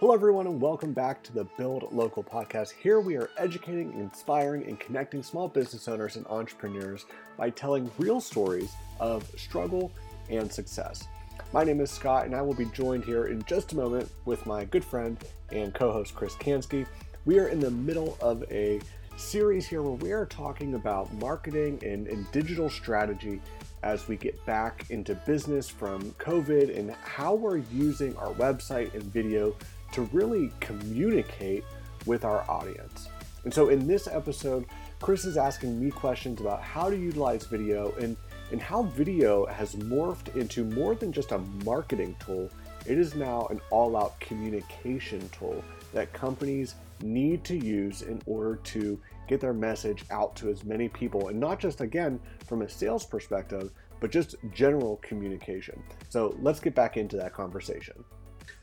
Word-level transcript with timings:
Hello, 0.00 0.12
everyone, 0.12 0.48
and 0.48 0.60
welcome 0.60 0.92
back 0.92 1.22
to 1.22 1.32
the 1.32 1.44
Build 1.56 1.92
Local 1.92 2.24
podcast. 2.24 2.72
Here 2.72 2.98
we 2.98 3.16
are 3.16 3.30
educating, 3.38 3.92
inspiring, 3.92 4.64
and 4.66 4.78
connecting 4.80 5.22
small 5.22 5.46
business 5.46 5.86
owners 5.86 6.16
and 6.16 6.26
entrepreneurs 6.26 7.06
by 7.36 7.50
telling 7.50 7.88
real 7.96 8.20
stories 8.20 8.72
of 8.98 9.24
struggle 9.38 9.92
and 10.28 10.52
success. 10.52 11.06
My 11.52 11.62
name 11.62 11.80
is 11.80 11.92
Scott, 11.92 12.26
and 12.26 12.34
I 12.34 12.42
will 12.42 12.54
be 12.54 12.64
joined 12.66 13.04
here 13.04 13.26
in 13.26 13.44
just 13.44 13.72
a 13.72 13.76
moment 13.76 14.10
with 14.24 14.44
my 14.46 14.64
good 14.64 14.84
friend 14.84 15.16
and 15.52 15.72
co 15.72 15.92
host 15.92 16.16
Chris 16.16 16.34
Kansky. 16.34 16.86
We 17.24 17.38
are 17.38 17.46
in 17.46 17.60
the 17.60 17.70
middle 17.70 18.18
of 18.20 18.42
a 18.50 18.80
series 19.16 19.64
here 19.64 19.82
where 19.82 19.92
we 19.92 20.10
are 20.10 20.26
talking 20.26 20.74
about 20.74 21.12
marketing 21.14 21.78
and, 21.84 22.08
and 22.08 22.30
digital 22.32 22.68
strategy 22.68 23.40
as 23.84 24.08
we 24.08 24.16
get 24.16 24.44
back 24.44 24.86
into 24.90 25.14
business 25.14 25.68
from 25.68 26.10
COVID 26.12 26.76
and 26.76 26.90
how 27.04 27.34
we're 27.34 27.58
using 27.58 28.16
our 28.16 28.32
website 28.32 28.92
and 28.94 29.04
video 29.04 29.54
to 29.94 30.02
really 30.12 30.50
communicate 30.60 31.64
with 32.06 32.24
our 32.24 32.48
audience. 32.50 33.08
And 33.44 33.52
so 33.52 33.68
in 33.68 33.86
this 33.86 34.06
episode, 34.06 34.66
Chris 35.00 35.24
is 35.24 35.36
asking 35.36 35.78
me 35.78 35.90
questions 35.90 36.40
about 36.40 36.62
how 36.62 36.90
to 36.90 36.96
utilize 36.96 37.44
video 37.44 37.92
and, 38.00 38.16
and 38.50 38.60
how 38.60 38.82
video 38.82 39.46
has 39.46 39.74
morphed 39.76 40.34
into 40.34 40.64
more 40.64 40.94
than 40.94 41.12
just 41.12 41.32
a 41.32 41.38
marketing 41.64 42.16
tool. 42.24 42.50
It 42.86 42.98
is 42.98 43.14
now 43.14 43.46
an 43.50 43.60
all 43.70 43.96
out 43.96 44.18
communication 44.18 45.28
tool 45.28 45.62
that 45.92 46.12
companies 46.12 46.74
need 47.00 47.44
to 47.44 47.56
use 47.56 48.02
in 48.02 48.20
order 48.26 48.56
to 48.56 48.98
get 49.28 49.40
their 49.40 49.52
message 49.52 50.04
out 50.10 50.34
to 50.36 50.50
as 50.50 50.64
many 50.64 50.88
people. 50.88 51.28
And 51.28 51.38
not 51.38 51.60
just, 51.60 51.80
again, 51.80 52.18
from 52.46 52.62
a 52.62 52.68
sales 52.68 53.06
perspective, 53.06 53.70
but 54.00 54.10
just 54.10 54.36
general 54.52 54.96
communication. 55.02 55.82
So 56.08 56.36
let's 56.40 56.60
get 56.60 56.74
back 56.74 56.96
into 56.96 57.16
that 57.16 57.32
conversation. 57.32 58.04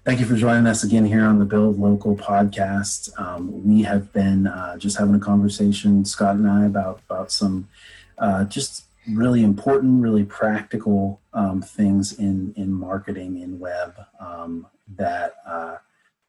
Thank 0.04 0.20
you 0.20 0.26
for 0.26 0.36
joining 0.36 0.66
us 0.66 0.84
again 0.84 1.06
here 1.06 1.24
on 1.24 1.38
the 1.38 1.46
Build 1.46 1.80
Local 1.80 2.16
podcast. 2.16 3.12
Um, 3.22 3.64
we 3.64 3.84
have 3.84 4.12
been 4.12 4.48
uh, 4.48 4.76
just 4.80 4.98
having 4.98 5.14
a 5.14 5.20
conversation, 5.20 6.06
Scott 6.06 6.38
and 6.38 6.50
I, 6.50 6.66
about 6.66 7.02
about 7.08 7.32
some 7.32 7.70
uh, 8.18 8.46
just 8.46 8.86
really 9.08 9.44
important, 9.44 10.02
really 10.02 10.24
practical 10.24 11.22
um, 11.36 11.62
things 11.62 12.18
in 12.18 12.52
in 12.58 12.74
marketing 12.74 13.42
in 13.42 13.60
web 13.60 13.94
um, 14.20 14.66
that 14.98 15.36
uh, 15.46 15.78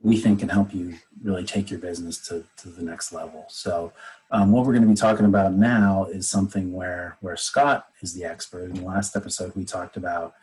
we 0.03 0.19
think 0.19 0.41
can 0.41 0.51
help 0.51 0.75
you 0.75 0.97
really 1.23 1.45
take 1.45 1.71
your 1.71 1.81
business 1.81 2.19
to, 2.29 2.45
to 2.59 2.69
the 2.69 2.83
next 2.83 3.11
level. 3.11 3.47
So, 3.49 3.95
um, 4.33 4.53
what 4.53 4.67
we're 4.67 4.73
going 4.73 4.83
to 4.83 4.89
be 4.89 4.95
talking 4.95 5.25
about 5.25 5.55
now 5.55 6.09
is 6.13 6.29
something 6.29 6.75
where 6.75 7.17
where 7.23 7.39
Scott 7.39 7.87
is 8.03 8.13
the 8.13 8.25
expert. 8.25 8.65
In 8.65 8.75
the 8.75 8.85
last 8.85 9.17
episode, 9.17 9.57
we 9.57 9.65
talked 9.65 9.97
about 9.97 10.35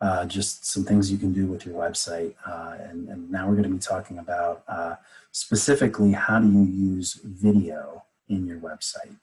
uh, 0.00 0.26
just 0.26 0.66
some 0.66 0.84
things 0.84 1.10
you 1.10 1.18
can 1.18 1.32
do 1.32 1.46
with 1.46 1.64
your 1.64 1.74
website, 1.74 2.34
uh, 2.46 2.76
and, 2.80 3.08
and, 3.08 3.30
now 3.30 3.48
we're 3.48 3.54
going 3.54 3.64
to 3.64 3.70
be 3.70 3.78
talking 3.78 4.18
about 4.18 4.62
uh, 4.68 4.96
specifically 5.32 6.12
how 6.12 6.38
do 6.38 6.46
you 6.46 6.64
use 6.64 7.14
video 7.24 8.04
in 8.28 8.46
your 8.46 8.58
website. 8.58 9.16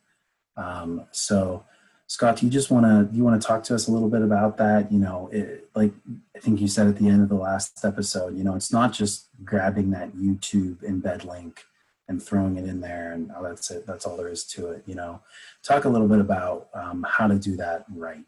Um, 0.58 1.06
so, 1.12 1.66
Scott, 2.08 2.38
do 2.38 2.46
you 2.46 2.52
just 2.52 2.72
want 2.72 2.86
to 2.86 3.16
you 3.16 3.24
want 3.24 3.42
to 3.42 3.48
talk 3.48 3.64
to 3.66 3.76
us 3.76 3.88
a 3.88 3.92
little 3.92 4.10
bit 4.10 4.22
about 4.22 4.58
that? 4.58 4.92
You 4.92 5.00
know, 5.00 5.30
it, 5.32 5.70
like 5.76 5.92
I 6.36 6.40
think 6.40 6.60
you 6.60 6.68
said 6.68 6.88
at 6.88 6.98
the 6.98 7.08
end 7.08 7.22
of 7.22 7.30
the 7.30 7.36
last 7.36 7.84
episode, 7.86 8.38
you 8.38 8.44
know, 8.44 8.56
it's 8.56 8.72
not 8.72 8.94
just 8.94 9.28
grabbing 9.44 9.92
that 9.92 10.14
YouTube 10.14 10.78
embed 10.84 11.26
link 11.26 11.64
and 12.08 12.22
throwing 12.22 12.58
it 12.58 12.66
in 12.66 12.82
there, 12.82 13.12
and 13.14 13.32
oh, 13.36 13.44
that's 13.44 13.72
it. 13.72 13.88
That's 13.88 14.06
all 14.06 14.18
there 14.18 14.30
is 14.30 14.44
to 14.46 14.72
it. 14.72 14.84
You 14.86 14.96
know, 14.96 15.22
talk 15.64 15.86
a 15.86 15.90
little 15.90 16.08
bit 16.08 16.20
about 16.20 16.70
um, 16.74 17.06
how 17.08 17.28
to 17.28 17.40
do 17.40 17.56
that 17.58 17.86
right. 17.96 18.26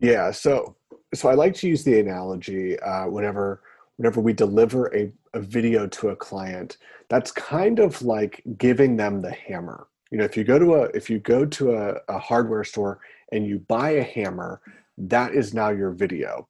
Yeah. 0.00 0.30
So, 0.32 0.76
so 1.14 1.28
I 1.28 1.34
like 1.34 1.54
to 1.56 1.68
use 1.68 1.84
the 1.84 2.00
analogy 2.00 2.78
uh, 2.80 3.08
whenever 3.08 3.62
whenever 3.96 4.20
we 4.20 4.32
deliver 4.32 4.94
a, 4.94 5.10
a 5.34 5.40
video 5.40 5.86
to 5.88 6.10
a 6.10 6.16
client. 6.16 6.76
That's 7.08 7.32
kind 7.32 7.80
of 7.80 8.00
like 8.02 8.42
giving 8.58 8.96
them 8.96 9.20
the 9.20 9.32
hammer. 9.32 9.88
You 10.10 10.18
know 10.18 10.24
if 10.24 10.36
you 10.36 10.44
go 10.44 10.58
to 10.58 10.74
a 10.74 10.82
if 10.94 11.08
you 11.10 11.18
go 11.18 11.44
to 11.44 11.74
a, 11.74 11.94
a 12.08 12.18
hardware 12.18 12.64
store 12.64 13.00
and 13.32 13.46
you 13.46 13.58
buy 13.60 13.90
a 13.90 14.02
hammer 14.02 14.60
that 14.98 15.34
is 15.34 15.54
now 15.54 15.70
your 15.70 15.92
video. 15.92 16.48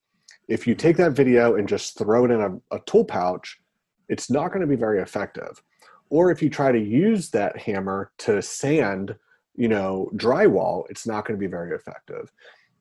If 0.48 0.66
you 0.66 0.74
take 0.74 0.96
that 0.96 1.12
video 1.12 1.56
and 1.56 1.68
just 1.68 1.98
throw 1.98 2.24
it 2.24 2.30
in 2.30 2.40
a, 2.40 2.76
a 2.76 2.80
tool 2.86 3.04
pouch 3.04 3.60
it's 4.08 4.30
not 4.30 4.48
going 4.48 4.62
to 4.62 4.66
be 4.66 4.76
very 4.76 5.00
effective. 5.00 5.62
Or 6.08 6.30
if 6.30 6.42
you 6.42 6.48
try 6.48 6.72
to 6.72 6.80
use 6.80 7.28
that 7.30 7.58
hammer 7.58 8.10
to 8.18 8.40
sand 8.42 9.14
you 9.58 9.68
know 9.68 10.08
drywall 10.14 10.84
it's 10.88 11.06
not 11.06 11.26
going 11.26 11.38
to 11.38 11.40
be 11.40 11.50
very 11.50 11.74
effective 11.74 12.30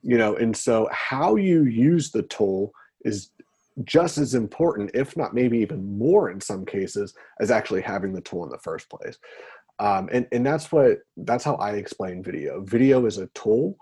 you 0.03 0.18
know 0.18 0.35
and 0.35 0.56
so 0.56 0.88
how 0.91 1.35
you 1.35 1.63
use 1.63 2.12
the 2.12 2.24
tool 2.24 2.72
is 3.02 3.31
just 3.84 4.18
as 4.18 4.34
important 4.34 4.91
if 4.94 5.16
not 5.16 5.34
maybe 5.34 5.59
even 5.59 5.97
more 5.97 6.31
in 6.31 6.41
some 6.41 6.66
cases 6.66 7.13
as 7.40 7.52
actually 7.52 7.81
having 7.81 8.13
the 8.13 8.22
tool 8.22 8.44
in 8.44 8.50
the 8.50 8.58
first 8.58 8.90
place. 8.90 9.18
Um, 9.80 10.09
and 10.12 10.28
and 10.31 10.46
that's 10.46 10.72
what 10.72 11.00
that's 11.18 11.44
how 11.44 11.56
i 11.56 11.74
explain 11.74 12.24
video. 12.24 12.62
Video 12.62 13.06
is 13.06 13.19
a 13.19 13.28
tool 13.28 13.78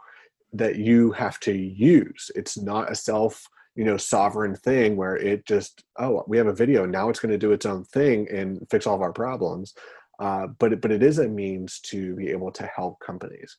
that 0.52 0.76
you 0.76 1.12
have 1.14 1.40
to 1.42 1.54
use. 1.54 2.32
It's 2.36 2.58
not 2.58 2.92
a 2.92 2.96
self 2.96 3.48
you 3.76 3.86
know 3.86 3.98
sovereign 3.98 4.56
thing 4.56 4.96
where 4.96 5.18
it 5.18 5.46
just 5.46 5.84
oh 5.98 6.24
we 6.28 6.38
have 6.38 6.48
a 6.48 6.54
video 6.54 6.86
now 6.86 7.10
it's 7.10 7.20
going 7.20 7.32
to 7.32 7.38
do 7.38 7.52
its 7.52 7.66
own 7.66 7.84
thing 7.84 8.26
and 8.30 8.66
fix 8.70 8.86
all 8.86 8.96
of 8.96 9.02
our 9.02 9.14
problems. 9.14 9.74
Uh, 10.18 10.48
but 10.48 10.72
it, 10.72 10.82
but 10.82 10.92
it 10.92 11.04
is 11.04 11.20
a 11.20 11.28
means 11.28 11.80
to 11.80 12.16
be 12.16 12.30
able 12.30 12.50
to 12.50 12.66
help 12.74 13.00
companies 13.02 13.58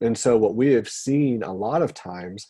and 0.00 0.16
so 0.16 0.36
what 0.36 0.54
we 0.54 0.72
have 0.72 0.88
seen 0.88 1.42
a 1.42 1.52
lot 1.52 1.82
of 1.82 1.94
times 1.94 2.46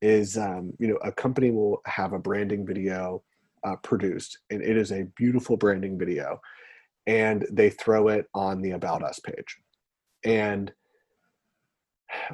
is 0.00 0.36
um, 0.36 0.72
you 0.78 0.88
know 0.88 0.96
a 0.96 1.12
company 1.12 1.50
will 1.50 1.80
have 1.86 2.12
a 2.12 2.18
branding 2.18 2.66
video 2.66 3.22
uh, 3.64 3.76
produced 3.76 4.38
and 4.50 4.62
it 4.62 4.76
is 4.76 4.92
a 4.92 5.06
beautiful 5.16 5.56
branding 5.56 5.98
video 5.98 6.40
and 7.08 7.46
they 7.50 7.70
throw 7.70 8.08
it 8.08 8.26
on 8.34 8.60
the 8.60 8.72
about 8.72 9.02
us 9.02 9.18
page. 9.18 9.56
And 10.24 10.70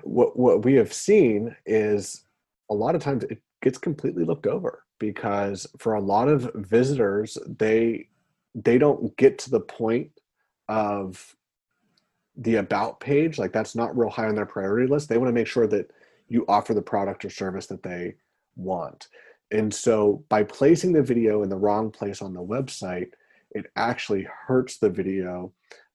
what 0.02 0.36
what 0.38 0.64
we 0.64 0.74
have 0.74 0.92
seen 0.92 1.54
is 1.64 2.24
a 2.70 2.74
lot 2.74 2.94
of 2.94 3.02
times 3.02 3.24
it 3.24 3.40
gets 3.62 3.78
completely 3.78 4.24
looked 4.24 4.46
over 4.46 4.82
because 4.98 5.66
for 5.78 5.94
a 5.94 6.00
lot 6.00 6.28
of 6.28 6.50
visitors 6.54 7.38
they 7.46 8.08
they 8.54 8.78
don't 8.78 9.16
get 9.16 9.38
to 9.38 9.50
the 9.50 9.60
point 9.60 10.10
of 10.68 11.34
the 12.36 12.56
about 12.56 12.98
page 13.00 13.38
like 13.38 13.52
that's 13.52 13.74
not 13.74 13.96
real 13.96 14.10
high 14.10 14.26
on 14.26 14.34
their 14.34 14.46
priority 14.46 14.90
list 14.90 15.08
they 15.08 15.18
want 15.18 15.28
to 15.28 15.32
make 15.32 15.46
sure 15.46 15.66
that 15.66 15.90
you 16.28 16.44
offer 16.48 16.74
the 16.74 16.82
product 16.82 17.24
or 17.24 17.30
service 17.30 17.66
that 17.66 17.82
they 17.82 18.14
want 18.56 19.08
and 19.52 19.72
so 19.72 20.24
by 20.28 20.42
placing 20.42 20.92
the 20.92 21.02
video 21.02 21.42
in 21.42 21.48
the 21.48 21.56
wrong 21.56 21.90
place 21.90 22.22
on 22.22 22.34
the 22.34 22.42
website 22.42 23.10
it 23.54 23.66
actually 23.76 24.26
hurts 24.46 24.78
the 24.78 24.90
video 24.90 25.52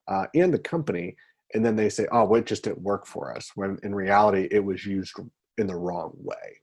uh, 0.08 0.26
and 0.34 0.54
the 0.54 0.60
company. 0.60 1.16
And 1.54 1.64
then 1.64 1.76
they 1.76 1.90
say, 1.90 2.08
oh, 2.12 2.26
well, 2.26 2.40
it 2.40 2.46
just 2.46 2.64
didn't 2.64 2.82
work 2.82 3.06
for 3.06 3.36
us, 3.36 3.52
when 3.56 3.78
in 3.84 3.94
reality, 3.94 4.48
it 4.52 4.64
was 4.64 4.86
used 4.86 5.14
in 5.58 5.68
the 5.68 5.76
wrong 5.76 6.14
way. 6.16 6.62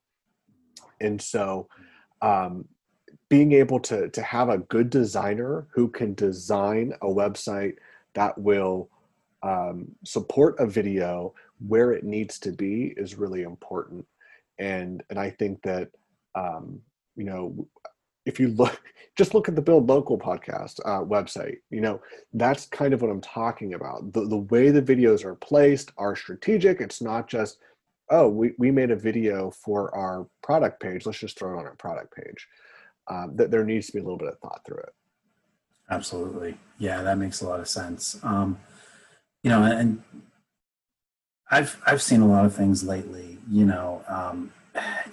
And 1.01 1.21
so, 1.21 1.69
um, 2.23 2.67
being 3.29 3.53
able 3.53 3.81
to, 3.81 4.09
to 4.09 4.23
have 4.23 4.49
a 4.49 4.59
good 4.59 4.89
designer 4.89 5.67
who 5.75 5.89
can 5.89 6.15
design 6.15 6.93
a 7.03 7.07
website 7.07 7.75
that 8.15 8.39
will 8.39 8.89
um, 9.43 9.89
support 10.05 10.57
a 10.59 10.67
video 10.67 11.35
where 11.67 11.93
it 11.93 12.05
needs 12.05 12.39
to 12.41 12.53
be 12.53 12.95
is 12.97 13.17
really 13.17 13.43
important. 13.43 14.07
And, 14.59 15.03
and 15.11 15.19
I 15.19 15.31
think 15.31 15.63
that, 15.63 15.91
um, 16.35 16.81
you 17.17 17.25
know, 17.25 17.67
if 18.27 18.41
you 18.41 18.49
look 18.49 18.83
just 19.17 19.33
look 19.33 19.49
at 19.49 19.55
the 19.55 19.63
build 19.63 19.89
local 19.89 20.19
podcast 20.19 20.79
uh, 20.85 21.03
website 21.03 21.59
you 21.71 21.81
know 21.81 22.01
that's 22.35 22.67
kind 22.67 22.93
of 22.93 23.01
what 23.01 23.11
i'm 23.11 23.23
talking 23.23 23.73
about. 23.73 24.13
The, 24.13 24.27
the 24.27 24.37
way 24.37 24.71
the 24.71 24.83
videos 24.83 25.25
are 25.25 25.37
placed 25.37 25.93
are 25.97 26.15
strategic. 26.15 26.81
It's 26.81 27.01
not 27.01 27.29
just 27.29 27.59
oh 28.11 28.29
we, 28.29 28.53
we 28.59 28.71
made 28.71 28.91
a 28.91 28.97
video 28.97 29.51
for 29.51 29.95
our 29.95 30.27
product 30.43 30.83
page. 30.83 31.07
Let's 31.07 31.19
just 31.19 31.39
throw 31.39 31.55
it 31.55 31.61
on 31.61 31.65
our 31.65 31.77
product 31.77 32.15
page. 32.15 32.47
Um, 33.09 33.37
that 33.37 33.53
there 33.53 33.65
needs 33.65 33.87
to 33.87 33.93
be 33.93 34.01
a 34.01 34.03
little 34.03 34.19
bit 34.19 34.29
of 34.29 34.39
thought 34.41 34.63
through 34.67 34.79
it. 34.79 34.93
Absolutely. 35.89 36.59
Yeah 36.79 37.03
that 37.03 37.17
makes 37.17 37.41
a 37.41 37.49
lot 37.49 37.61
of 37.61 37.69
sense. 37.69 38.19
Um, 38.23 38.59
you 39.47 39.53
know 39.53 39.63
and 39.63 40.03
i've 41.53 41.81
i've 41.87 42.03
seen 42.03 42.21
a 42.21 42.27
lot 42.27 42.45
of 42.45 42.53
things 42.53 42.83
lately 42.83 43.39
you 43.49 43.65
know 43.65 44.03
um, 44.09 44.53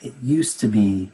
it 0.01 0.13
used 0.23 0.59
to 0.59 0.67
be 0.67 1.11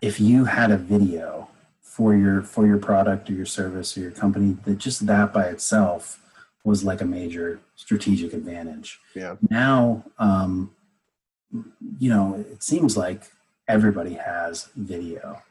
if 0.00 0.18
you 0.18 0.46
had 0.46 0.72
a 0.72 0.76
video 0.76 1.48
for 1.80 2.16
your 2.16 2.42
for 2.42 2.66
your 2.66 2.78
product 2.78 3.30
or 3.30 3.34
your 3.34 3.46
service 3.46 3.96
or 3.96 4.00
your 4.00 4.10
company 4.10 4.56
that 4.64 4.76
just 4.76 5.06
that 5.06 5.32
by 5.32 5.44
itself 5.44 6.18
was 6.64 6.82
like 6.82 7.00
a 7.00 7.04
major 7.04 7.60
strategic 7.76 8.32
advantage. 8.32 8.98
Yeah. 9.14 9.36
Now 9.48 10.04
um 10.18 10.74
you 11.98 12.10
know 12.10 12.44
it 12.50 12.62
seems 12.62 12.96
like 12.96 13.22
everybody 13.68 14.14
has 14.14 14.68
video. 14.74 15.42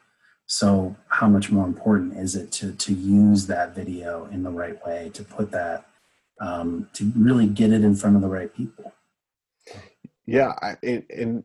So 0.46 0.96
how 1.08 1.28
much 1.28 1.50
more 1.50 1.66
important 1.66 2.18
is 2.18 2.36
it 2.36 2.52
to 2.52 2.72
to 2.72 2.92
use 2.92 3.46
that 3.46 3.74
video 3.74 4.26
in 4.26 4.42
the 4.42 4.50
right 4.50 4.84
way 4.84 5.10
to 5.14 5.22
put 5.22 5.52
that 5.52 5.86
um, 6.42 6.88
to 6.92 7.10
really 7.16 7.46
get 7.46 7.72
it 7.72 7.84
in 7.84 7.94
front 7.94 8.16
of 8.16 8.22
the 8.22 8.28
right 8.28 8.54
people 8.54 8.92
yeah 10.26 10.52
and 10.82 11.44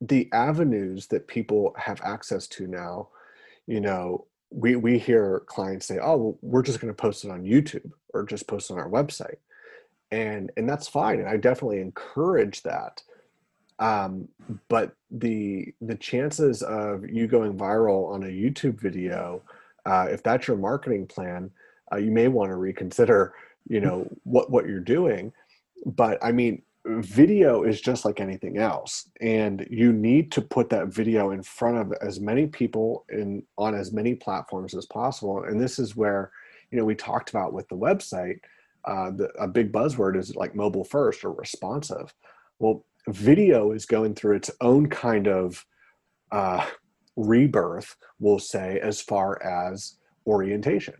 the 0.00 0.28
avenues 0.32 1.06
that 1.08 1.28
people 1.28 1.74
have 1.76 2.00
access 2.02 2.46
to 2.48 2.66
now 2.66 3.08
you 3.66 3.80
know 3.80 4.26
we 4.50 4.76
we 4.76 4.98
hear 4.98 5.40
clients 5.46 5.86
say, 5.86 5.98
"Oh, 5.98 6.16
well, 6.16 6.38
we're 6.42 6.62
just 6.62 6.80
going 6.80 6.92
to 6.92 7.02
post 7.02 7.24
it 7.24 7.30
on 7.30 7.44
YouTube 7.44 7.90
or 8.12 8.24
just 8.24 8.46
post 8.46 8.70
it 8.70 8.74
on 8.74 8.80
our 8.80 8.90
website," 8.90 9.36
and 10.10 10.50
and 10.56 10.68
that's 10.68 10.88
fine, 10.88 11.20
and 11.20 11.28
I 11.28 11.36
definitely 11.36 11.80
encourage 11.80 12.62
that. 12.62 13.02
Um, 13.78 14.28
but 14.68 14.94
the 15.10 15.72
the 15.80 15.94
chances 15.94 16.62
of 16.62 17.08
you 17.08 17.26
going 17.26 17.56
viral 17.56 18.12
on 18.12 18.24
a 18.24 18.26
YouTube 18.26 18.80
video, 18.80 19.42
uh, 19.86 20.08
if 20.10 20.22
that's 20.22 20.48
your 20.48 20.56
marketing 20.56 21.06
plan, 21.06 21.50
uh, 21.92 21.96
you 21.96 22.10
may 22.10 22.28
want 22.28 22.50
to 22.50 22.56
reconsider, 22.56 23.34
you 23.68 23.80
know, 23.80 24.08
what 24.24 24.50
what 24.50 24.66
you're 24.66 24.80
doing. 24.80 25.32
But 25.86 26.18
I 26.22 26.32
mean, 26.32 26.62
video 26.86 27.62
is 27.62 27.80
just 27.80 28.04
like 28.04 28.20
anything 28.20 28.56
else 28.56 29.10
and 29.20 29.66
you 29.70 29.92
need 29.92 30.32
to 30.32 30.40
put 30.40 30.70
that 30.70 30.88
video 30.88 31.30
in 31.30 31.42
front 31.42 31.76
of 31.76 31.92
as 32.00 32.20
many 32.20 32.46
people 32.46 33.04
in 33.10 33.42
on 33.58 33.74
as 33.74 33.92
many 33.92 34.14
platforms 34.14 34.74
as 34.74 34.86
possible 34.86 35.44
and 35.44 35.60
this 35.60 35.78
is 35.78 35.94
where 35.94 36.32
you 36.70 36.78
know 36.78 36.84
we 36.84 36.94
talked 36.94 37.28
about 37.28 37.52
with 37.52 37.68
the 37.68 37.76
website 37.76 38.38
uh, 38.86 39.10
the, 39.10 39.28
a 39.38 39.46
big 39.46 39.70
buzzword 39.70 40.16
is 40.16 40.34
like 40.34 40.54
mobile 40.54 40.84
first 40.84 41.22
or 41.22 41.32
responsive 41.32 42.14
well 42.60 42.82
video 43.08 43.72
is 43.72 43.84
going 43.84 44.14
through 44.14 44.36
its 44.36 44.50
own 44.62 44.88
kind 44.88 45.28
of 45.28 45.66
uh, 46.32 46.66
rebirth 47.14 47.94
we'll 48.20 48.38
say 48.38 48.80
as 48.82 49.02
far 49.02 49.42
as 49.42 49.96
orientation 50.26 50.94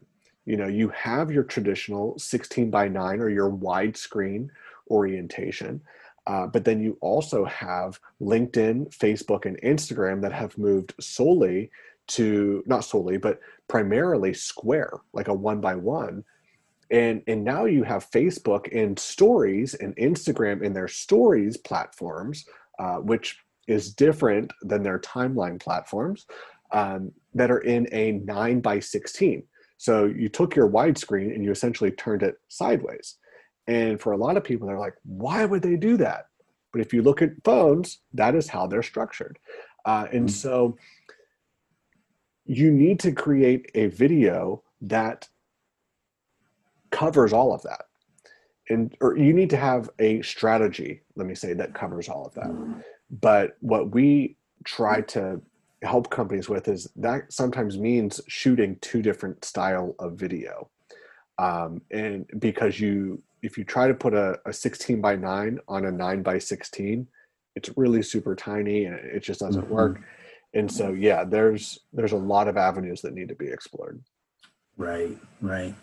you 0.51 0.57
know 0.57 0.67
you 0.67 0.89
have 0.89 1.31
your 1.31 1.45
traditional 1.45 2.19
16 2.19 2.71
by 2.71 2.89
9 2.89 3.21
or 3.21 3.31
your 3.31 3.51
widescreen 3.51 4.49
orientation. 4.91 5.81
Uh, 6.27 6.47
but 6.47 6.65
then 6.65 6.81
you 6.81 6.99
also 7.01 7.45
have 7.45 7.99
LinkedIn, 8.21 8.95
Facebook, 8.97 9.47
and 9.47 9.61
Instagram 9.63 10.21
that 10.23 10.33
have 10.33 10.59
moved 10.59 10.93
solely 11.01 11.71
to 12.09 12.63
not 12.67 12.85
solely, 12.85 13.17
but 13.17 13.41
primarily 13.69 14.35
square, 14.35 14.93
like 15.13 15.29
a 15.29 15.35
one 15.35 15.61
by 15.61 15.75
one. 15.75 16.25
And, 16.91 17.23
and 17.29 17.45
now 17.45 17.67
you 17.67 17.85
have 17.85 18.11
Facebook 18.11 18.69
in 18.69 18.97
stories 18.97 19.75
and 19.75 19.97
Instagram 19.97 20.63
in 20.63 20.73
their 20.73 20.89
stories 20.89 21.57
platforms, 21.57 22.45
uh, 22.81 22.97
which 22.97 23.39
is 23.69 23.95
different 23.95 24.53
than 24.63 24.83
their 24.83 24.99
timeline 24.99 25.61
platforms 25.61 26.27
um, 26.73 27.13
that 27.35 27.51
are 27.51 27.61
in 27.61 27.87
a 27.93 28.13
9 28.13 28.61
by 28.61 28.81
16. 28.81 29.45
So 29.81 30.05
you 30.05 30.29
took 30.29 30.55
your 30.55 30.69
widescreen 30.69 31.35
and 31.35 31.43
you 31.43 31.51
essentially 31.51 31.91
turned 31.91 32.23
it 32.23 32.35
sideways. 32.49 33.17
And 33.67 33.99
for 33.99 34.13
a 34.13 34.17
lot 34.19 34.37
of 34.37 34.45
people, 34.45 34.69
they're 34.69 34.79
like, 34.79 34.93
why 35.05 35.47
would 35.47 35.63
they 35.63 35.77
do 35.77 35.97
that? 35.97 36.27
But 36.71 36.83
if 36.83 36.93
you 36.93 37.01
look 37.01 37.23
at 37.23 37.31
phones, 37.45 38.01
that 38.13 38.35
is 38.35 38.47
how 38.47 38.67
they're 38.67 38.83
structured. 38.83 39.39
Uh, 39.87 40.07
and 40.13 40.29
mm-hmm. 40.29 40.35
so 40.35 40.77
you 42.45 42.71
need 42.71 43.01
to 43.01 43.13
create 43.13 43.71
a 43.75 43.87
video 43.87 44.63
that 44.83 45.27
covers 46.91 47.33
all 47.33 47.55
of 47.55 47.63
that. 47.63 47.87
And 48.69 48.95
or 49.01 49.17
you 49.17 49.33
need 49.33 49.49
to 49.49 49.57
have 49.57 49.89
a 49.99 50.21
strategy, 50.21 51.01
let 51.17 51.27
me 51.27 51.35
say, 51.35 51.55
that 51.55 51.73
covers 51.73 52.07
all 52.07 52.27
of 52.27 52.35
that. 52.35 52.51
But 53.11 53.57
what 53.61 53.93
we 53.93 54.37
try 54.65 55.01
to 55.01 55.41
help 55.83 56.11
companies 56.11 56.49
with 56.49 56.69
is 56.69 56.89
that 56.97 57.33
sometimes 57.33 57.79
means 57.79 58.21
shooting 58.29 58.77
two 58.81 59.03
different 59.03 59.45
style 59.45 59.95
of 59.99 60.15
video. 60.15 60.69
Um, 61.39 61.81
and 61.91 62.27
because 62.39 62.79
you 62.79 63.23
if 63.43 63.57
you 63.57 63.65
try 63.65 63.89
to 63.89 63.95
put 63.95 64.13
a, 64.13 64.39
a 64.45 64.53
16 64.53 65.01
by 65.01 65.17
9 65.17 65.59
on 65.67 65.87
a 65.87 65.91
9 65.91 66.23
by 66.23 66.39
16 66.39 67.07
it's 67.57 67.71
really 67.77 68.03
super 68.03 68.37
tiny 68.37 68.85
and 68.85 68.97
it 68.97 69.21
just 69.21 69.41
doesn't 69.41 69.63
mm-hmm. 69.63 69.75
work. 69.75 70.01
And 70.53 70.71
so 70.71 70.93
yeah 70.93 71.25
there's 71.25 71.81
there's 71.93 72.13
a 72.13 72.17
lot 72.17 72.49
of 72.49 72.57
avenues 72.57 73.01
that 73.03 73.15
need 73.15 73.29
to 73.29 73.35
be 73.35 73.49
explored. 73.49 74.03
Right 74.77 75.17
right. 75.41 75.75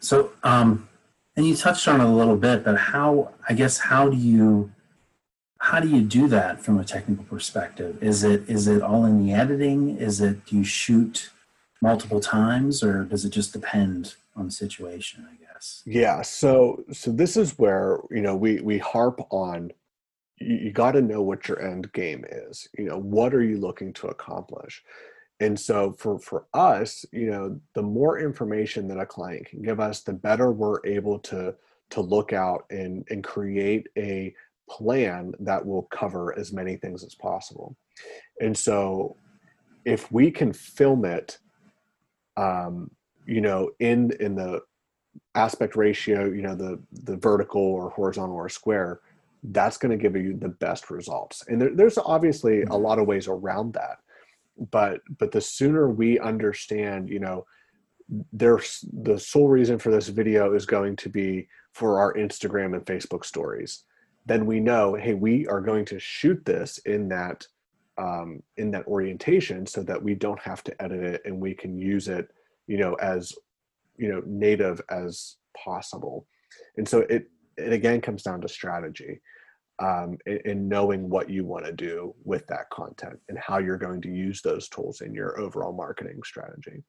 So 0.00 0.32
um 0.42 0.88
and 1.36 1.46
you 1.46 1.56
touched 1.56 1.88
on 1.88 2.00
it 2.00 2.04
a 2.04 2.08
little 2.08 2.36
bit 2.36 2.64
but 2.64 2.76
how 2.76 3.32
i 3.48 3.52
guess 3.52 3.78
how 3.78 4.08
do 4.08 4.16
you 4.16 4.70
how 5.58 5.80
do 5.80 5.88
you 5.88 6.02
do 6.02 6.28
that 6.28 6.60
from 6.62 6.78
a 6.78 6.84
technical 6.84 7.24
perspective? 7.24 8.02
Is 8.02 8.22
it 8.22 8.48
is 8.48 8.66
it 8.66 8.82
all 8.82 9.04
in 9.04 9.24
the 9.24 9.32
editing? 9.32 9.96
Is 9.96 10.20
it 10.20 10.44
do 10.46 10.56
you 10.56 10.64
shoot 10.64 11.30
multiple 11.80 12.20
times 12.20 12.82
or 12.82 13.04
does 13.04 13.24
it 13.24 13.30
just 13.30 13.52
depend 13.52 14.14
on 14.36 14.46
the 14.46 14.50
situation 14.50 15.26
i 15.30 15.36
guess? 15.36 15.82
Yeah 15.84 16.22
so 16.22 16.84
so 16.92 17.10
this 17.10 17.36
is 17.36 17.58
where 17.58 18.00
you 18.10 18.22
know 18.22 18.36
we 18.36 18.60
we 18.60 18.78
harp 18.78 19.20
on 19.30 19.70
you, 20.38 20.56
you 20.56 20.72
got 20.72 20.92
to 20.92 21.02
know 21.02 21.22
what 21.22 21.46
your 21.46 21.60
end 21.60 21.92
game 21.92 22.24
is. 22.28 22.68
You 22.76 22.86
know 22.86 22.98
what 22.98 23.34
are 23.34 23.42
you 23.42 23.58
looking 23.58 23.92
to 23.94 24.08
accomplish? 24.08 24.82
And 25.40 25.58
so 25.58 25.92
for 25.92 26.18
for 26.18 26.46
us 26.52 27.06
you 27.12 27.30
know 27.30 27.60
the 27.74 27.82
more 27.82 28.18
information 28.18 28.88
that 28.88 29.00
a 29.00 29.06
client 29.06 29.46
can 29.46 29.62
give 29.62 29.80
us 29.80 30.00
the 30.00 30.12
better 30.12 30.52
we're 30.52 30.84
able 30.84 31.18
to 31.20 31.54
to 31.90 32.00
look 32.00 32.32
out 32.32 32.64
and 32.70 33.04
and 33.10 33.22
create 33.22 33.88
a 33.96 34.34
plan 34.68 35.32
that 35.40 35.64
will 35.64 35.82
cover 35.90 36.36
as 36.38 36.52
many 36.52 36.76
things 36.76 37.04
as 37.04 37.14
possible 37.14 37.76
and 38.40 38.56
so 38.56 39.16
if 39.84 40.10
we 40.10 40.30
can 40.30 40.52
film 40.52 41.04
it 41.04 41.38
um, 42.36 42.90
you 43.26 43.40
know, 43.40 43.70
in 43.80 44.10
in 44.20 44.34
the 44.34 44.60
aspect 45.34 45.76
ratio, 45.76 46.26
you 46.26 46.42
know, 46.42 46.54
the 46.54 46.80
the 46.92 47.16
vertical 47.16 47.62
or 47.62 47.90
horizontal 47.90 48.36
or 48.36 48.48
square, 48.48 49.00
that's 49.44 49.76
going 49.76 49.96
to 49.96 50.02
give 50.02 50.16
you 50.16 50.36
the 50.36 50.48
best 50.48 50.90
results. 50.90 51.44
And 51.48 51.60
there, 51.60 51.74
there's 51.74 51.98
obviously 51.98 52.62
a 52.62 52.66
mm-hmm. 52.66 52.82
lot 52.82 52.98
of 52.98 53.06
ways 53.06 53.28
around 53.28 53.74
that, 53.74 53.98
but 54.70 55.00
but 55.18 55.32
the 55.32 55.40
sooner 55.40 55.88
we 55.88 56.18
understand, 56.18 57.08
you 57.08 57.20
know, 57.20 57.46
there's 58.32 58.84
the 58.92 59.18
sole 59.18 59.48
reason 59.48 59.78
for 59.78 59.90
this 59.90 60.08
video 60.08 60.54
is 60.54 60.66
going 60.66 60.96
to 60.96 61.08
be 61.08 61.48
for 61.72 61.98
our 61.98 62.14
Instagram 62.14 62.74
and 62.74 62.84
Facebook 62.84 63.24
stories. 63.24 63.84
Then 64.26 64.46
we 64.46 64.60
know, 64.60 64.94
hey, 64.94 65.14
we 65.14 65.46
are 65.46 65.60
going 65.60 65.84
to 65.86 65.98
shoot 65.98 66.44
this 66.44 66.78
in 66.78 67.08
that 67.08 67.46
um, 67.96 68.42
in 68.56 68.72
that 68.72 68.86
orientation 68.88 69.66
so 69.66 69.82
that 69.84 70.02
we 70.02 70.16
don't 70.16 70.40
have 70.40 70.64
to 70.64 70.82
edit 70.82 71.04
it 71.04 71.22
and 71.24 71.40
we 71.40 71.54
can 71.54 71.78
use 71.78 72.08
it 72.08 72.28
you 72.66 72.76
know 72.76 72.94
as 72.94 73.32
you 73.96 74.08
know 74.08 74.22
native 74.26 74.80
as 74.90 75.36
possible. 75.56 76.26
And 76.76 76.88
so 76.88 77.00
it 77.00 77.30
it 77.56 77.72
again 77.72 78.00
comes 78.00 78.22
down 78.22 78.40
to 78.40 78.48
strategy 78.48 79.20
um, 79.80 80.18
and, 80.26 80.68
knowing 80.68 81.08
what 81.08 81.30
you 81.30 81.44
want 81.44 81.64
to 81.64 81.72
do 81.72 82.14
with 82.24 82.46
that 82.48 82.70
content 82.70 83.18
and 83.28 83.38
how 83.38 83.58
you're 83.58 83.78
going 83.78 84.00
to 84.02 84.08
use 84.08 84.42
those 84.42 84.68
tools 84.68 85.00
in 85.00 85.14
your 85.14 85.38
overall 85.40 85.72
marketing 85.72 86.20
strategy 86.24 86.82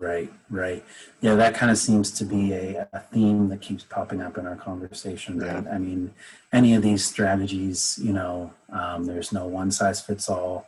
right 0.00 0.32
right 0.50 0.84
yeah 1.20 1.34
that 1.34 1.54
kind 1.54 1.70
of 1.70 1.78
seems 1.78 2.10
to 2.10 2.24
be 2.24 2.52
a, 2.52 2.88
a 2.92 2.98
theme 2.98 3.48
that 3.48 3.60
keeps 3.60 3.84
popping 3.84 4.20
up 4.20 4.36
in 4.36 4.46
our 4.46 4.56
conversation 4.56 5.38
right 5.38 5.62
yeah. 5.62 5.70
i 5.72 5.78
mean 5.78 6.12
any 6.52 6.74
of 6.74 6.82
these 6.82 7.04
strategies 7.04 7.98
you 8.02 8.12
know 8.12 8.52
um, 8.72 9.04
there's 9.04 9.32
no 9.32 9.46
one 9.46 9.70
size 9.70 10.00
fits 10.00 10.28
all 10.28 10.66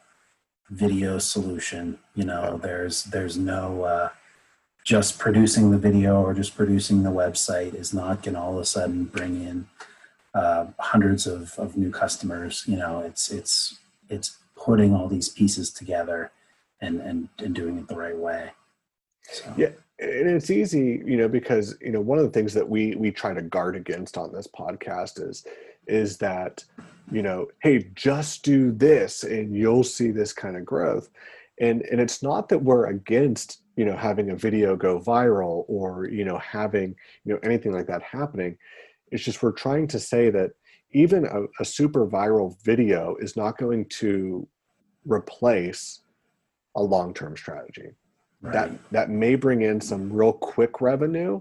video 0.70 1.18
solution 1.18 1.98
you 2.14 2.24
know 2.24 2.58
there's 2.62 3.04
there's 3.04 3.36
no 3.36 3.82
uh, 3.82 4.08
just 4.84 5.18
producing 5.18 5.70
the 5.70 5.78
video 5.78 6.20
or 6.20 6.34
just 6.34 6.56
producing 6.56 7.02
the 7.02 7.10
website 7.10 7.74
is 7.74 7.94
not 7.94 8.22
going 8.22 8.34
to 8.34 8.40
all 8.40 8.54
of 8.54 8.62
a 8.62 8.64
sudden 8.64 9.04
bring 9.04 9.42
in 9.42 9.66
uh, 10.34 10.66
hundreds 10.78 11.26
of, 11.26 11.54
of 11.58 11.76
new 11.76 11.90
customers. 11.90 12.64
You 12.66 12.76
know, 12.76 13.00
it's 13.00 13.30
it's 13.30 13.78
it's 14.08 14.38
putting 14.56 14.94
all 14.94 15.08
these 15.08 15.28
pieces 15.28 15.70
together 15.70 16.32
and 16.80 17.00
and, 17.00 17.28
and 17.38 17.54
doing 17.54 17.78
it 17.78 17.88
the 17.88 17.96
right 17.96 18.16
way. 18.16 18.52
So. 19.30 19.52
Yeah, 19.56 19.70
and 19.98 20.28
it's 20.28 20.50
easy, 20.50 21.02
you 21.06 21.16
know, 21.16 21.28
because 21.28 21.76
you 21.80 21.92
know 21.92 22.00
one 22.00 22.18
of 22.18 22.24
the 22.24 22.30
things 22.30 22.54
that 22.54 22.68
we 22.68 22.94
we 22.96 23.10
try 23.10 23.34
to 23.34 23.42
guard 23.42 23.76
against 23.76 24.18
on 24.18 24.32
this 24.32 24.48
podcast 24.48 25.22
is 25.26 25.46
is 25.86 26.18
that 26.18 26.64
you 27.10 27.22
know, 27.22 27.48
hey, 27.62 27.90
just 27.94 28.42
do 28.44 28.72
this 28.72 29.24
and 29.24 29.54
you'll 29.54 29.84
see 29.84 30.10
this 30.10 30.32
kind 30.32 30.56
of 30.56 30.64
growth. 30.64 31.10
And 31.60 31.82
and 31.82 32.00
it's 32.00 32.22
not 32.22 32.48
that 32.48 32.58
we're 32.58 32.86
against 32.86 33.62
you 33.76 33.84
know 33.84 33.96
having 33.96 34.30
a 34.30 34.36
video 34.36 34.76
go 34.76 35.00
viral 35.00 35.64
or 35.68 36.08
you 36.08 36.24
know 36.24 36.38
having 36.38 36.94
you 37.24 37.32
know 37.32 37.40
anything 37.42 37.72
like 37.72 37.86
that 37.86 38.02
happening 38.02 38.56
it's 39.10 39.24
just 39.24 39.42
we're 39.42 39.52
trying 39.52 39.86
to 39.88 39.98
say 39.98 40.30
that 40.30 40.50
even 40.92 41.24
a, 41.24 41.62
a 41.62 41.64
super 41.64 42.06
viral 42.06 42.60
video 42.64 43.16
is 43.16 43.36
not 43.36 43.58
going 43.58 43.86
to 43.86 44.46
replace 45.04 46.02
a 46.76 46.82
long-term 46.82 47.36
strategy 47.36 47.90
right. 48.42 48.52
that 48.52 48.90
that 48.90 49.10
may 49.10 49.34
bring 49.34 49.62
in 49.62 49.80
some 49.80 50.12
real 50.12 50.32
quick 50.32 50.80
revenue 50.80 51.40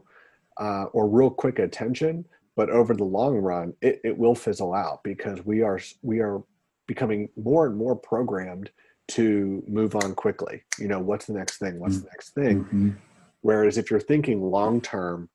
uh, 0.58 0.86
or 0.94 1.10
real 1.10 1.30
quick 1.30 1.60
attention 1.60 2.26
but 2.56 2.70
over 2.70 2.94
the 2.94 3.04
long 3.04 3.36
run 3.38 3.74
it, 3.82 4.00
it 4.04 4.18
will 4.18 4.36
fizzle 4.36 4.74
out 4.74 5.04
because 5.04 5.44
we 5.46 5.62
are 5.62 5.80
we 6.02 6.20
are 6.20 6.42
becoming 6.88 7.30
more 7.36 7.68
and 7.68 7.78
more 7.78 7.96
programmed 7.96 8.70
to 9.08 9.64
move 9.68 9.96
on 9.96 10.14
quickly. 10.16 10.64
You 10.78 10.88
know, 10.88 11.00
what's 11.00 11.26
the 11.26 11.34
next 11.34 11.58
thing? 11.58 11.80
What's 11.80 12.00
the 12.00 12.10
next 12.10 12.30
thing? 12.32 12.64
Mm-hmm. 12.64 12.90
Whereas 13.42 13.78
if 13.78 13.92
you're 13.92 14.00
thinking 14.00 14.42
long 14.42 14.82
term, 14.82 15.30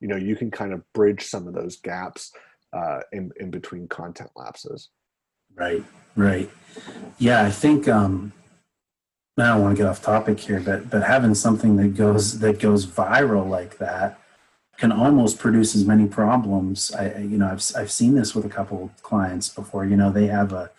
you 0.00 0.08
know, 0.08 0.16
you 0.16 0.36
can 0.36 0.50
kind 0.50 0.72
of 0.72 0.82
bridge 0.92 1.22
some 1.22 1.46
of 1.46 1.54
those 1.54 1.76
gaps 1.76 2.32
uh, 2.72 3.00
in 3.12 3.30
in 3.38 3.50
between 3.50 3.88
content 3.88 4.30
lapses. 4.36 4.88
Right, 5.54 5.84
right. 6.16 6.50
Yeah, 7.18 7.44
I 7.44 7.50
think 7.50 7.88
um, 7.88 8.32
I 9.38 9.46
don't 9.46 9.62
want 9.62 9.76
to 9.76 9.82
get 9.82 9.88
off 9.88 10.02
topic 10.02 10.40
here, 10.40 10.60
but 10.60 10.90
but 10.90 11.02
having 11.02 11.34
something 11.34 11.76
that 11.76 11.94
goes 11.94 12.40
that 12.40 12.60
goes 12.60 12.86
viral 12.86 13.48
like 13.48 13.78
that 13.78 14.18
can 14.76 14.92
almost 14.92 15.38
produce 15.38 15.74
as 15.74 15.86
many 15.86 16.06
problems. 16.06 16.92
I 16.92 17.18
you 17.18 17.38
know 17.38 17.48
I've 17.48 17.62
I've 17.76 17.90
seen 17.90 18.14
this 18.14 18.34
with 18.34 18.44
a 18.44 18.50
couple 18.50 18.90
clients 19.02 19.48
before. 19.48 19.86
You 19.86 19.96
know 19.96 20.12
they 20.12 20.26
have 20.26 20.52
a 20.52 20.70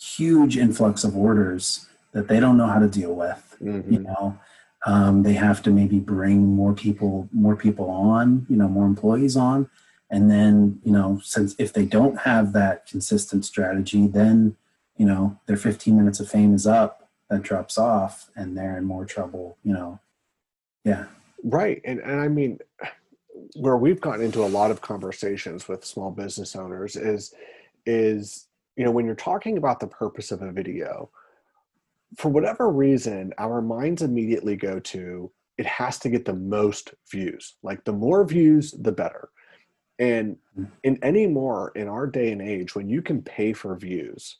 huge 0.00 0.56
influx 0.56 1.04
of 1.04 1.16
orders 1.16 1.86
that 2.12 2.28
they 2.28 2.40
don't 2.40 2.56
know 2.56 2.66
how 2.66 2.78
to 2.78 2.88
deal 2.88 3.14
with. 3.14 3.56
Mm-hmm. 3.62 3.92
You 3.92 4.00
know 4.00 4.38
um, 4.86 5.22
they 5.22 5.34
have 5.34 5.62
to 5.64 5.70
maybe 5.70 5.98
bring 5.98 6.46
more 6.46 6.72
people 6.72 7.28
more 7.30 7.56
people 7.56 7.90
on. 7.90 8.46
You 8.48 8.56
know 8.56 8.68
more 8.68 8.86
employees 8.86 9.36
on, 9.36 9.68
and 10.10 10.30
then 10.30 10.80
you 10.82 10.92
know 10.92 11.20
since 11.22 11.54
if 11.58 11.74
they 11.74 11.84
don't 11.84 12.20
have 12.20 12.54
that 12.54 12.86
consistent 12.86 13.44
strategy, 13.44 14.06
then 14.06 14.56
you 14.96 15.04
know 15.04 15.38
their 15.44 15.58
15 15.58 15.94
minutes 15.94 16.20
of 16.20 16.30
fame 16.30 16.54
is 16.54 16.66
up 16.66 17.07
that 17.30 17.42
drops 17.42 17.78
off 17.78 18.30
and 18.36 18.56
they're 18.56 18.78
in 18.78 18.84
more 18.84 19.04
trouble 19.04 19.58
you 19.62 19.72
know? 19.72 19.98
Yeah. 20.84 21.06
Right. 21.44 21.80
And 21.84 22.00
and 22.00 22.20
i 22.20 22.28
mean 22.28 22.58
where 23.54 23.76
we've 23.76 24.00
gotten 24.00 24.24
into 24.24 24.44
a 24.44 24.46
lot 24.46 24.70
of 24.70 24.80
conversations 24.80 25.68
with 25.68 25.84
small 25.84 26.10
business 26.10 26.56
owners 26.56 26.96
is 26.96 27.34
is 27.86 28.48
you 28.76 28.84
know 28.84 28.90
when 28.90 29.06
you're 29.06 29.14
talking 29.14 29.56
about 29.56 29.80
the 29.80 29.86
purpose 29.86 30.32
of 30.32 30.42
a 30.42 30.50
video 30.50 31.08
for 32.16 32.30
whatever 32.30 32.68
reason 32.70 33.32
our 33.38 33.60
minds 33.62 34.02
immediately 34.02 34.56
go 34.56 34.80
to 34.80 35.30
it 35.58 35.66
has 35.66 35.98
to 35.98 36.08
get 36.08 36.24
the 36.24 36.32
most 36.32 36.94
views. 37.10 37.56
Like 37.62 37.84
the 37.84 37.92
more 37.92 38.24
views 38.24 38.70
the 38.70 38.92
better. 38.92 39.28
And 39.98 40.36
mm. 40.58 40.70
in 40.84 40.98
any 41.02 41.26
more 41.26 41.72
in 41.74 41.88
our 41.88 42.06
day 42.06 42.30
and 42.30 42.40
age 42.40 42.76
when 42.76 42.88
you 42.88 43.02
can 43.02 43.20
pay 43.20 43.52
for 43.52 43.76
views 43.76 44.36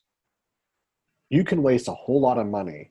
you 1.31 1.45
can 1.45 1.63
waste 1.63 1.89
a 1.89 1.95
whole 1.95 2.21
lot 2.21 2.39
of 2.39 2.47
money, 2.47 2.91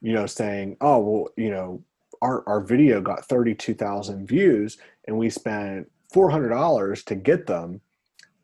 you 0.00 0.12
know, 0.12 0.26
saying, 0.26 0.76
oh, 0.80 0.98
well, 0.98 1.28
you 1.36 1.50
know, 1.50 1.82
our, 2.22 2.48
our 2.48 2.60
video 2.60 3.00
got 3.00 3.26
32,000 3.26 4.26
views 4.26 4.78
and 5.06 5.16
we 5.18 5.28
spent 5.30 5.90
$400 6.14 7.04
to 7.04 7.14
get 7.14 7.46
them, 7.46 7.80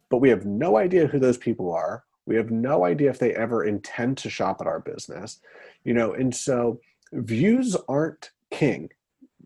but 0.09 0.19
we 0.19 0.29
have 0.29 0.45
no 0.45 0.77
idea 0.77 1.07
who 1.07 1.19
those 1.19 1.39
people 1.39 1.73
are. 1.73 2.05
We 2.27 2.37
have 2.37 2.51
no 2.51 2.85
idea 2.85 3.11
if 3.11 3.19
they 3.19 3.35
ever 3.35 3.65
intend 3.65 4.19
to 4.19 4.31
shop 4.31 4.61
at 4.61 4.67
our 4.67 4.81
business, 4.81 5.41
you 5.85 5.95
know, 5.95 6.13
and 6.13 6.35
so 6.35 6.81
views 7.13 7.77
aren't 7.89 8.31
king. 8.51 8.91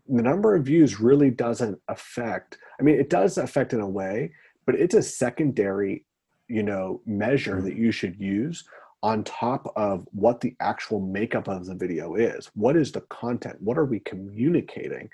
The 0.07 0.21
number 0.21 0.55
of 0.55 0.65
views 0.65 0.99
really 0.99 1.31
doesn't 1.31 1.79
affect, 1.87 2.57
I 2.79 2.83
mean, 2.83 2.99
it 2.99 3.09
does 3.09 3.37
affect 3.37 3.73
in 3.73 3.81
a 3.81 3.89
way, 3.89 4.31
but 4.65 4.75
it's 4.75 4.95
a 4.95 5.01
secondary, 5.01 6.05
you 6.47 6.63
know, 6.63 7.01
measure 7.05 7.57
mm. 7.57 7.63
that 7.63 7.75
you 7.75 7.91
should 7.91 8.19
use 8.19 8.63
on 9.03 9.23
top 9.23 9.71
of 9.75 10.07
what 10.11 10.41
the 10.41 10.55
actual 10.59 10.99
makeup 10.99 11.47
of 11.47 11.65
the 11.65 11.75
video 11.75 12.15
is. 12.15 12.49
What 12.55 12.75
is 12.75 12.91
the 12.91 13.01
content? 13.01 13.61
What 13.61 13.77
are 13.77 13.85
we 13.85 13.99
communicating? 13.99 15.09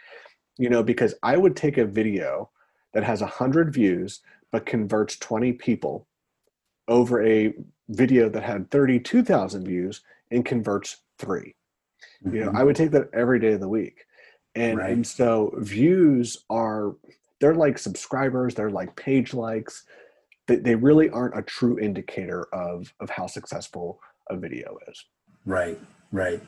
You 0.58 0.70
know, 0.70 0.84
because 0.84 1.16
I 1.24 1.38
would 1.38 1.56
take 1.56 1.78
a 1.78 1.86
video 1.86 2.50
that 2.94 3.04
has 3.04 3.22
100 3.22 3.74
views 3.74 4.22
but 4.52 4.66
converts 4.66 5.18
20 5.18 5.54
people 5.54 6.08
over 6.88 7.25
a 7.25 7.54
video 7.90 8.30
that 8.30 8.44
had 8.44 8.70
32,000 8.70 9.66
views 9.66 10.02
and 10.32 10.46
converts 10.46 11.02
3. 11.18 11.56
Mm-hmm. 12.25 12.36
You 12.36 12.42
know, 12.42 12.48
mm-hmm. 12.50 12.58
I 12.58 12.63
would 12.63 12.75
take 12.75 12.92
that 12.92 13.10
every 13.13 13.40
day 13.40 13.54
of 13.54 13.60
the 13.60 13.70
week. 13.70 14.06
And 14.56 14.78
right. 14.78 14.92
and 14.92 15.06
so 15.06 15.56
views 15.58 16.38
are 16.50 16.96
they're 17.40 17.56
like 17.56 17.80
subscribers, 17.80 18.54
they're 18.54 18.70
like 18.70 18.96
page 18.96 19.34
likes, 19.34 19.84
they, 20.48 20.58
they 20.58 20.76
really 20.76 21.10
aren't 21.10 21.38
a 21.38 21.42
true 21.42 21.80
indicator 21.80 22.48
of 22.54 22.94
of 23.00 23.10
how 23.10 23.28
successful 23.28 24.00
a 24.30 24.36
video 24.36 24.78
is. 24.88 25.06
Right 25.46 25.80
right. 26.12 26.42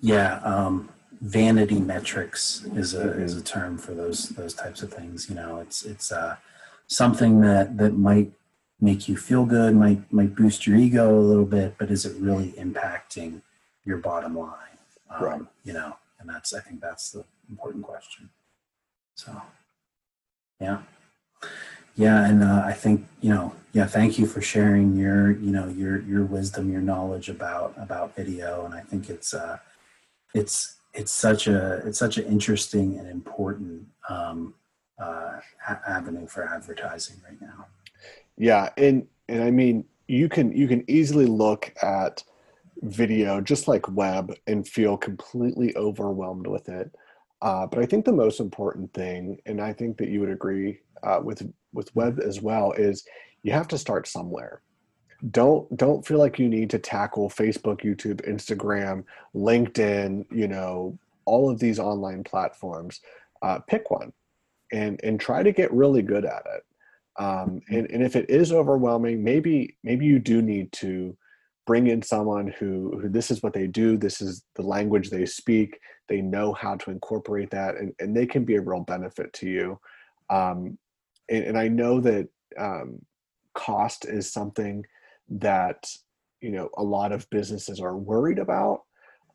Yeah 0.00 0.38
um, 0.40 0.88
vanity 1.20 1.80
metrics 1.80 2.66
is 2.74 2.94
a 2.94 3.10
is 3.12 3.36
a 3.36 3.42
term 3.42 3.78
for 3.78 3.94
those 3.94 4.28
those 4.30 4.54
types 4.54 4.82
of 4.82 4.92
things 4.92 5.30
you 5.30 5.34
know 5.34 5.58
it's 5.58 5.84
it's 5.84 6.12
uh, 6.12 6.36
something 6.86 7.40
that 7.40 7.78
that 7.78 7.96
might 7.96 8.30
make 8.80 9.08
you 9.08 9.16
feel 9.16 9.46
good 9.46 9.74
might 9.74 10.12
might 10.12 10.34
boost 10.34 10.66
your 10.66 10.76
ego 10.76 11.18
a 11.18 11.20
little 11.20 11.46
bit 11.46 11.74
but 11.78 11.90
is 11.90 12.04
it 12.04 12.14
really 12.20 12.52
impacting 12.52 13.40
your 13.84 13.96
bottom 13.96 14.36
line? 14.36 14.52
Um, 15.10 15.24
right. 15.24 15.40
you 15.64 15.72
know 15.72 15.96
and 16.20 16.28
that's 16.28 16.52
i 16.52 16.60
think 16.60 16.80
that's 16.80 17.10
the 17.10 17.24
important 17.48 17.84
question. 17.84 18.28
So 19.14 19.40
yeah 20.60 20.82
yeah, 21.96 22.28
and 22.28 22.42
uh, 22.42 22.62
I 22.64 22.72
think 22.72 23.06
you 23.20 23.30
know, 23.30 23.54
yeah, 23.72 23.86
thank 23.86 24.18
you 24.18 24.26
for 24.26 24.42
sharing 24.42 24.96
your 24.96 25.32
you 25.32 25.50
know 25.50 25.68
your 25.68 26.00
your 26.02 26.24
wisdom, 26.24 26.70
your 26.70 26.82
knowledge 26.82 27.28
about 27.30 27.74
about 27.78 28.14
video, 28.14 28.66
and 28.66 28.74
I 28.74 28.80
think 28.80 29.08
it's 29.08 29.32
uh, 29.32 29.58
it's 30.34 30.76
it's 30.92 31.12
such 31.12 31.46
a 31.46 31.82
it's 31.86 31.98
such 31.98 32.18
an 32.18 32.26
interesting 32.26 32.98
and 32.98 33.08
important 33.08 33.86
um, 34.10 34.54
uh, 34.98 35.40
avenue 35.86 36.26
for 36.26 36.46
advertising 36.46 37.16
right 37.26 37.40
now. 37.40 37.66
Yeah, 38.36 38.68
and 38.76 39.06
and 39.28 39.42
I 39.42 39.50
mean, 39.50 39.86
you 40.06 40.28
can 40.28 40.52
you 40.52 40.68
can 40.68 40.84
easily 40.88 41.26
look 41.26 41.72
at 41.82 42.22
video 42.82 43.40
just 43.40 43.68
like 43.68 43.90
web 43.90 44.34
and 44.46 44.68
feel 44.68 44.98
completely 44.98 45.74
overwhelmed 45.76 46.46
with 46.46 46.68
it. 46.68 46.94
Uh, 47.40 47.66
but 47.66 47.78
I 47.78 47.86
think 47.86 48.04
the 48.04 48.12
most 48.12 48.38
important 48.38 48.92
thing, 48.92 49.40
and 49.46 49.60
I 49.62 49.72
think 49.72 49.96
that 49.98 50.08
you 50.08 50.20
would 50.20 50.30
agree 50.30 50.80
uh, 51.02 51.20
with 51.22 51.50
with 51.72 51.94
web 51.94 52.20
as 52.20 52.40
well 52.40 52.72
is 52.72 53.04
you 53.42 53.52
have 53.52 53.68
to 53.68 53.78
start 53.78 54.06
somewhere. 54.06 54.62
Don't 55.30 55.74
don't 55.76 56.06
feel 56.06 56.18
like 56.18 56.38
you 56.38 56.48
need 56.48 56.68
to 56.70 56.78
tackle 56.78 57.30
facebook 57.30 57.80
youtube 57.80 58.20
instagram 58.28 59.04
linkedin 59.34 60.26
you 60.30 60.46
know 60.46 60.98
all 61.24 61.50
of 61.50 61.58
these 61.58 61.78
online 61.78 62.22
platforms. 62.22 63.00
Uh, 63.42 63.58
pick 63.60 63.90
one 63.90 64.12
and 64.72 65.00
and 65.04 65.20
try 65.20 65.42
to 65.42 65.52
get 65.52 65.72
really 65.72 66.02
good 66.02 66.24
at 66.24 66.42
it. 66.54 67.22
Um, 67.22 67.60
and, 67.70 67.90
and 67.90 68.02
if 68.02 68.14
it 68.14 68.28
is 68.28 68.52
overwhelming 68.52 69.24
maybe 69.24 69.76
maybe 69.82 70.04
you 70.04 70.18
do 70.18 70.42
need 70.42 70.70
to 70.72 71.16
bring 71.66 71.86
in 71.86 72.02
someone 72.02 72.48
who 72.58 72.98
who 73.00 73.08
this 73.08 73.30
is 73.30 73.42
what 73.42 73.54
they 73.54 73.66
do 73.66 73.96
this 73.96 74.20
is 74.20 74.44
the 74.54 74.62
language 74.62 75.08
they 75.08 75.24
speak 75.24 75.78
they 76.08 76.20
know 76.20 76.52
how 76.52 76.76
to 76.76 76.90
incorporate 76.90 77.50
that 77.50 77.76
and, 77.76 77.94
and 77.98 78.16
they 78.16 78.26
can 78.26 78.44
be 78.44 78.56
a 78.56 78.60
real 78.60 78.80
benefit 78.80 79.32
to 79.34 79.48
you. 79.48 79.80
Um, 80.30 80.78
and, 81.28 81.44
and 81.44 81.58
I 81.58 81.68
know 81.68 82.00
that 82.00 82.28
um, 82.58 83.00
cost 83.54 84.04
is 84.06 84.32
something 84.32 84.84
that 85.28 85.88
you 86.40 86.50
know 86.50 86.68
a 86.76 86.82
lot 86.82 87.12
of 87.12 87.28
businesses 87.30 87.80
are 87.80 87.96
worried 87.96 88.38
about. 88.38 88.82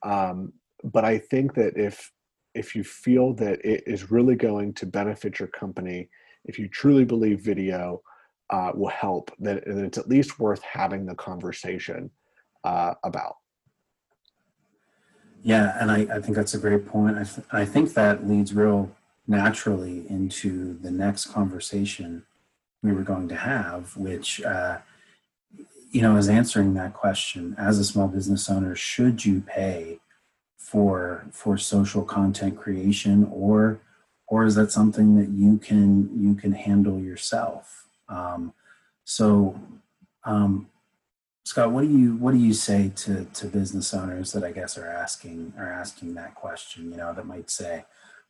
Um, 0.03 0.53
but 0.83 1.05
I 1.05 1.17
think 1.17 1.53
that 1.55 1.77
if 1.77 2.11
if 2.53 2.75
you 2.75 2.83
feel 2.83 3.33
that 3.35 3.63
it 3.63 3.83
is 3.85 4.11
really 4.11 4.35
going 4.35 4.73
to 4.75 4.85
benefit 4.85 5.39
your 5.39 5.47
company, 5.47 6.09
if 6.45 6.59
you 6.59 6.67
truly 6.67 7.05
believe 7.05 7.39
video 7.39 8.01
uh, 8.49 8.71
will 8.75 8.89
help, 8.89 9.31
then, 9.39 9.61
then 9.65 9.85
it's 9.85 9.97
at 9.97 10.09
least 10.09 10.39
worth 10.39 10.61
having 10.61 11.05
the 11.05 11.15
conversation 11.15 12.09
uh, 12.65 12.93
about. 13.03 13.35
Yeah, 15.43 15.77
and 15.79 15.89
I, 15.89 16.01
I 16.15 16.21
think 16.21 16.35
that's 16.35 16.53
a 16.53 16.59
great 16.59 16.85
point. 16.85 17.17
I, 17.17 17.23
th- 17.23 17.47
I 17.51 17.65
think 17.65 17.93
that 17.93 18.27
leads 18.27 18.53
real 18.53 18.91
naturally 19.27 20.05
into 20.09 20.77
the 20.79 20.91
next 20.91 21.25
conversation 21.25 22.25
we 22.83 22.91
were 22.91 23.03
going 23.03 23.27
to 23.29 23.35
have, 23.35 23.95
which, 23.95 24.41
uh, 24.41 24.79
you 25.91 26.01
know, 26.01 26.17
is 26.17 26.29
answering 26.29 26.73
that 26.73 26.93
question 26.93 27.55
as 27.57 27.77
a 27.77 27.83
small 27.83 28.07
business 28.07 28.49
owner, 28.49 28.75
should 28.75 29.25
you 29.25 29.41
pay 29.41 29.99
for 30.57 31.25
for 31.31 31.57
social 31.57 32.03
content 32.03 32.57
creation 32.57 33.27
or 33.31 33.81
or 34.27 34.45
is 34.45 34.55
that 34.55 34.71
something 34.71 35.17
that 35.17 35.29
you 35.29 35.57
can 35.57 36.09
you 36.17 36.33
can 36.33 36.53
handle 36.53 36.99
yourself? 36.99 37.87
Um, 38.07 38.53
so 39.03 39.59
um, 40.23 40.69
scott 41.43 41.71
what 41.71 41.81
do 41.81 41.89
you 41.89 42.15
what 42.15 42.31
do 42.31 42.37
you 42.37 42.53
say 42.53 42.91
to 42.95 43.25
to 43.33 43.47
business 43.47 43.93
owners 43.93 44.31
that 44.31 44.43
i 44.43 44.51
guess 44.51 44.77
are 44.77 44.87
asking 44.87 45.51
are 45.57 45.71
asking 45.71 46.13
that 46.13 46.35
question 46.35 46.91
you 46.91 46.97
know 46.97 47.13
that 47.13 47.25
might 47.25 47.49
say 47.49 47.83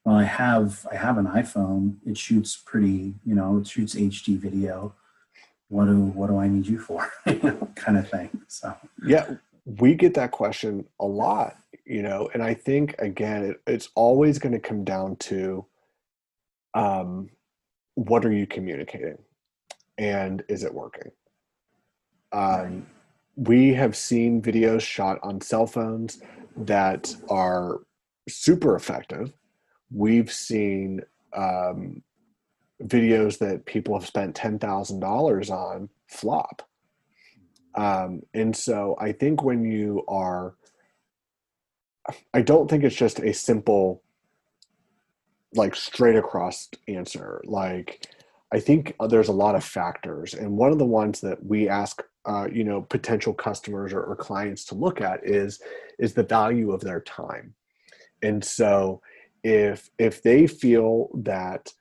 well 0.06 0.16
i 0.16 0.24
have 0.24 0.86
i 0.92 0.96
have 0.96 1.18
an 1.18 1.28
iphone. 1.28 1.98
It 2.06 2.18
shoots 2.18 2.56
pretty 2.58 3.16
you 3.26 3.36
know 3.36 3.58
it 3.60 3.68
shoots 3.68 3.96
hd 3.96 4.38
video. 4.38 4.96
What 5.70 5.86
do 5.86 5.98
what 5.98 6.28
do 6.28 6.38
i 6.38 6.48
need 6.48 6.68
you 6.68 6.80
for? 6.80 7.10
Kind 7.76 7.98
of 7.98 8.10
thing 8.10 8.30
so. 8.48 8.76
Yeah 9.06 9.36
we 9.66 9.94
get 9.94 10.14
that 10.16 10.32
question 10.32 10.86
a 11.00 11.06
lot 11.06 11.56
you 11.86 12.02
know 12.02 12.30
and 12.34 12.42
i 12.42 12.54
think 12.54 12.96
again 13.00 13.44
it, 13.44 13.62
it's 13.68 13.90
always 13.96 14.40
going 14.40 14.52
to 14.52 14.60
come 14.60 14.84
down 14.84 15.16
to 15.18 15.66
um 16.74 17.30
what 17.96 18.26
are 18.26 18.32
you 18.32 18.48
communicating? 18.48 19.18
And 19.98 20.44
is 20.48 20.64
it 20.64 20.74
working? 20.74 21.12
Um 22.32 22.42
right. 22.42 22.84
we 23.36 23.74
have 23.74 23.96
seen 23.96 24.42
videos 24.42 24.82
shot 24.82 25.20
on 25.22 25.42
cell 25.42 25.68
phones 25.68 26.22
that 26.56 27.14
are 27.30 27.82
super 28.30 28.76
effective 28.76 29.34
we've 29.94 30.32
seen 30.32 31.02
um, 31.34 32.02
videos 32.84 33.38
that 33.40 33.66
people 33.66 33.98
have 33.98 34.08
spent 34.08 34.36
$10,000 34.36 35.50
on 35.52 35.90
flop. 36.08 36.68
Um, 37.76 38.22
and 38.34 38.56
so 38.56 38.98
I 39.00 39.12
think 39.12 39.44
when 39.44 39.64
you 39.64 40.04
are 40.08 40.56
I 42.34 42.42
don't 42.42 42.70
think 42.70 42.84
it's 42.84 42.96
just 42.96 43.20
a 43.20 43.34
simple, 43.34 44.02
like 45.54 45.76
straight 45.76 46.16
across 46.16 46.70
answer. 46.88 47.42
Like, 47.46 48.08
I 48.52 48.60
think 48.60 48.96
there's 49.10 49.28
a 49.28 49.34
lot 49.34 49.56
of 49.56 49.64
factors, 49.64 50.34
and 50.34 50.58
one 50.58 50.72
of 50.72 50.80
the 50.80 50.86
ones 50.86 51.22
that 51.22 51.44
we 51.46 51.70
ask, 51.70 52.02
uh, 52.26 52.48
you 52.52 52.64
know, 52.64 52.82
potential 52.82 53.34
customers 53.34 53.94
or, 53.94 54.02
or 54.02 54.16
clients 54.16 54.66
to 54.66 54.76
look 54.76 55.02
at 55.02 55.26
is 55.26 55.62
is 56.00 56.14
the 56.14 56.24
value 56.24 56.72
of 56.72 56.82
their 56.82 57.02
time. 57.02 57.54
And 58.22 58.44
so, 58.44 59.02
if 59.44 59.90
if 59.98 60.22
they 60.22 60.48
feel 60.48 61.10
that 61.14 61.72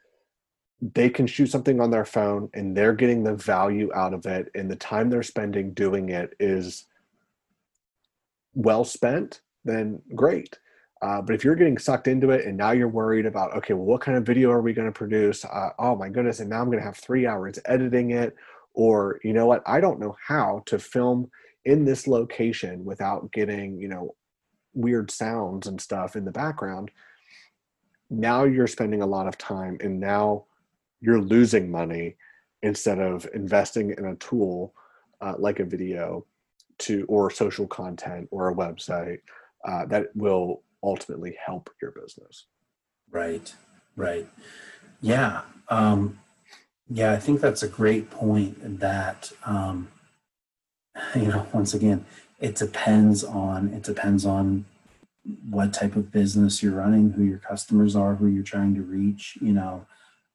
they 0.81 1.11
can 1.11 1.27
shoot 1.27 1.47
something 1.47 1.81
on 1.81 1.91
their 1.91 2.07
phone 2.07 2.49
and 2.55 2.75
they're 2.75 2.95
getting 2.95 3.23
the 3.23 3.35
value 3.35 3.91
out 3.95 4.15
of 4.15 4.25
it 4.25 4.51
and 4.55 4.71
the 4.71 4.77
time 4.77 5.11
they're 5.11 5.23
spending 5.23 5.75
doing 5.75 6.09
it 6.09 6.35
is 6.41 6.87
well 8.55 8.85
spent 8.85 9.43
then 9.65 10.01
great. 10.15 10.59
Uh, 11.03 11.21
but 11.21 11.35
if 11.35 11.45
you're 11.45 11.55
getting 11.55 11.79
sucked 11.79 12.09
into 12.09 12.31
it 12.31 12.47
and 12.47 12.57
now 12.57 12.71
you're 12.71 12.89
worried 12.89 13.27
about 13.27 13.55
okay 13.55 13.75
well 13.75 13.85
what 13.85 14.01
kind 14.01 14.17
of 14.17 14.25
video 14.25 14.51
are 14.51 14.63
we 14.63 14.73
going 14.73 14.89
to 14.89 14.93
produce? 14.93 15.45
Uh, 15.45 15.71
oh 15.79 15.95
my 15.97 16.09
goodness 16.09 16.41
and 16.41 16.49
now 16.49 16.61
i'm 16.61 16.67
going 16.67 16.79
to 16.79 16.85
have 16.85 16.97
three 16.97 17.27
hours 17.27 17.59
editing 17.67 18.11
it. 18.11 18.35
Or 18.73 19.19
you 19.25 19.33
know 19.33 19.47
what 19.47 19.63
i 19.67 19.81
don't 19.81 20.01
know 20.01 20.17
how 20.27 20.63
to 20.67 20.79
film 20.79 21.31
in 21.65 21.85
this 21.85 22.07
location 22.07 22.85
without 22.85 23.33
getting 23.33 23.79
you 23.79 23.89
know 23.89 24.15
weird 24.73 25.11
sounds 25.11 25.67
and 25.67 25.81
stuff 25.81 26.17
in 26.17 26.25
the 26.25 26.31
background 26.31 26.91
now 28.11 28.45
you're 28.45 28.67
spending 28.67 29.03
a 29.03 29.07
lot 29.07 29.27
of 29.27 29.39
time 29.39 29.79
and 29.81 29.99
now 29.99 30.45
you're 31.01 31.21
losing 31.21 31.71
money 31.71 32.17
instead 32.63 32.99
of 32.99 33.27
investing 33.35 33.91
in 33.97 34.07
a 34.07 34.17
tool 34.17 34.75
uh, 35.21 35.35
like 35.39 35.61
a 35.61 35.65
video 35.65 36.27
to 36.79 37.05
or 37.09 37.31
social 37.31 37.67
content 37.67 38.29
or 38.31 38.51
a 38.51 38.55
website 38.55 39.21
uh, 39.67 39.87
that 39.87 40.09
will 40.15 40.63
ultimately 40.83 41.37
help 41.45 41.71
your 41.81 41.93
business. 41.93 42.47
Right 43.11 43.53
right. 43.97 44.27
Yeah 45.01 45.43
um, 45.69 46.19
yeah 46.89 47.13
i 47.13 47.17
think 47.17 47.41
that's 47.41 47.63
a 47.63 47.69
great 47.69 48.11
point 48.11 48.81
that 48.81 49.33
um, 49.45 49.89
you 51.15 51.27
know 51.27 51.47
once 51.53 51.73
again 51.73 52.05
it 52.41 52.57
depends 52.57 53.23
on 53.23 53.73
it 53.73 53.83
depends 53.83 54.27
on 54.27 54.65
what 55.49 55.73
type 55.73 55.97
of 55.97 56.11
business 56.11 56.63
you're 56.63 56.75
running 56.75 57.11
who 57.13 57.25
your 57.25 57.39
customers 57.39 57.97
are 57.97 58.15
who 58.15 58.27
you're 58.27 58.43
trying 58.43 58.75
to 58.75 58.83
reach 58.83 59.39
you 59.41 59.53
know 59.53 59.87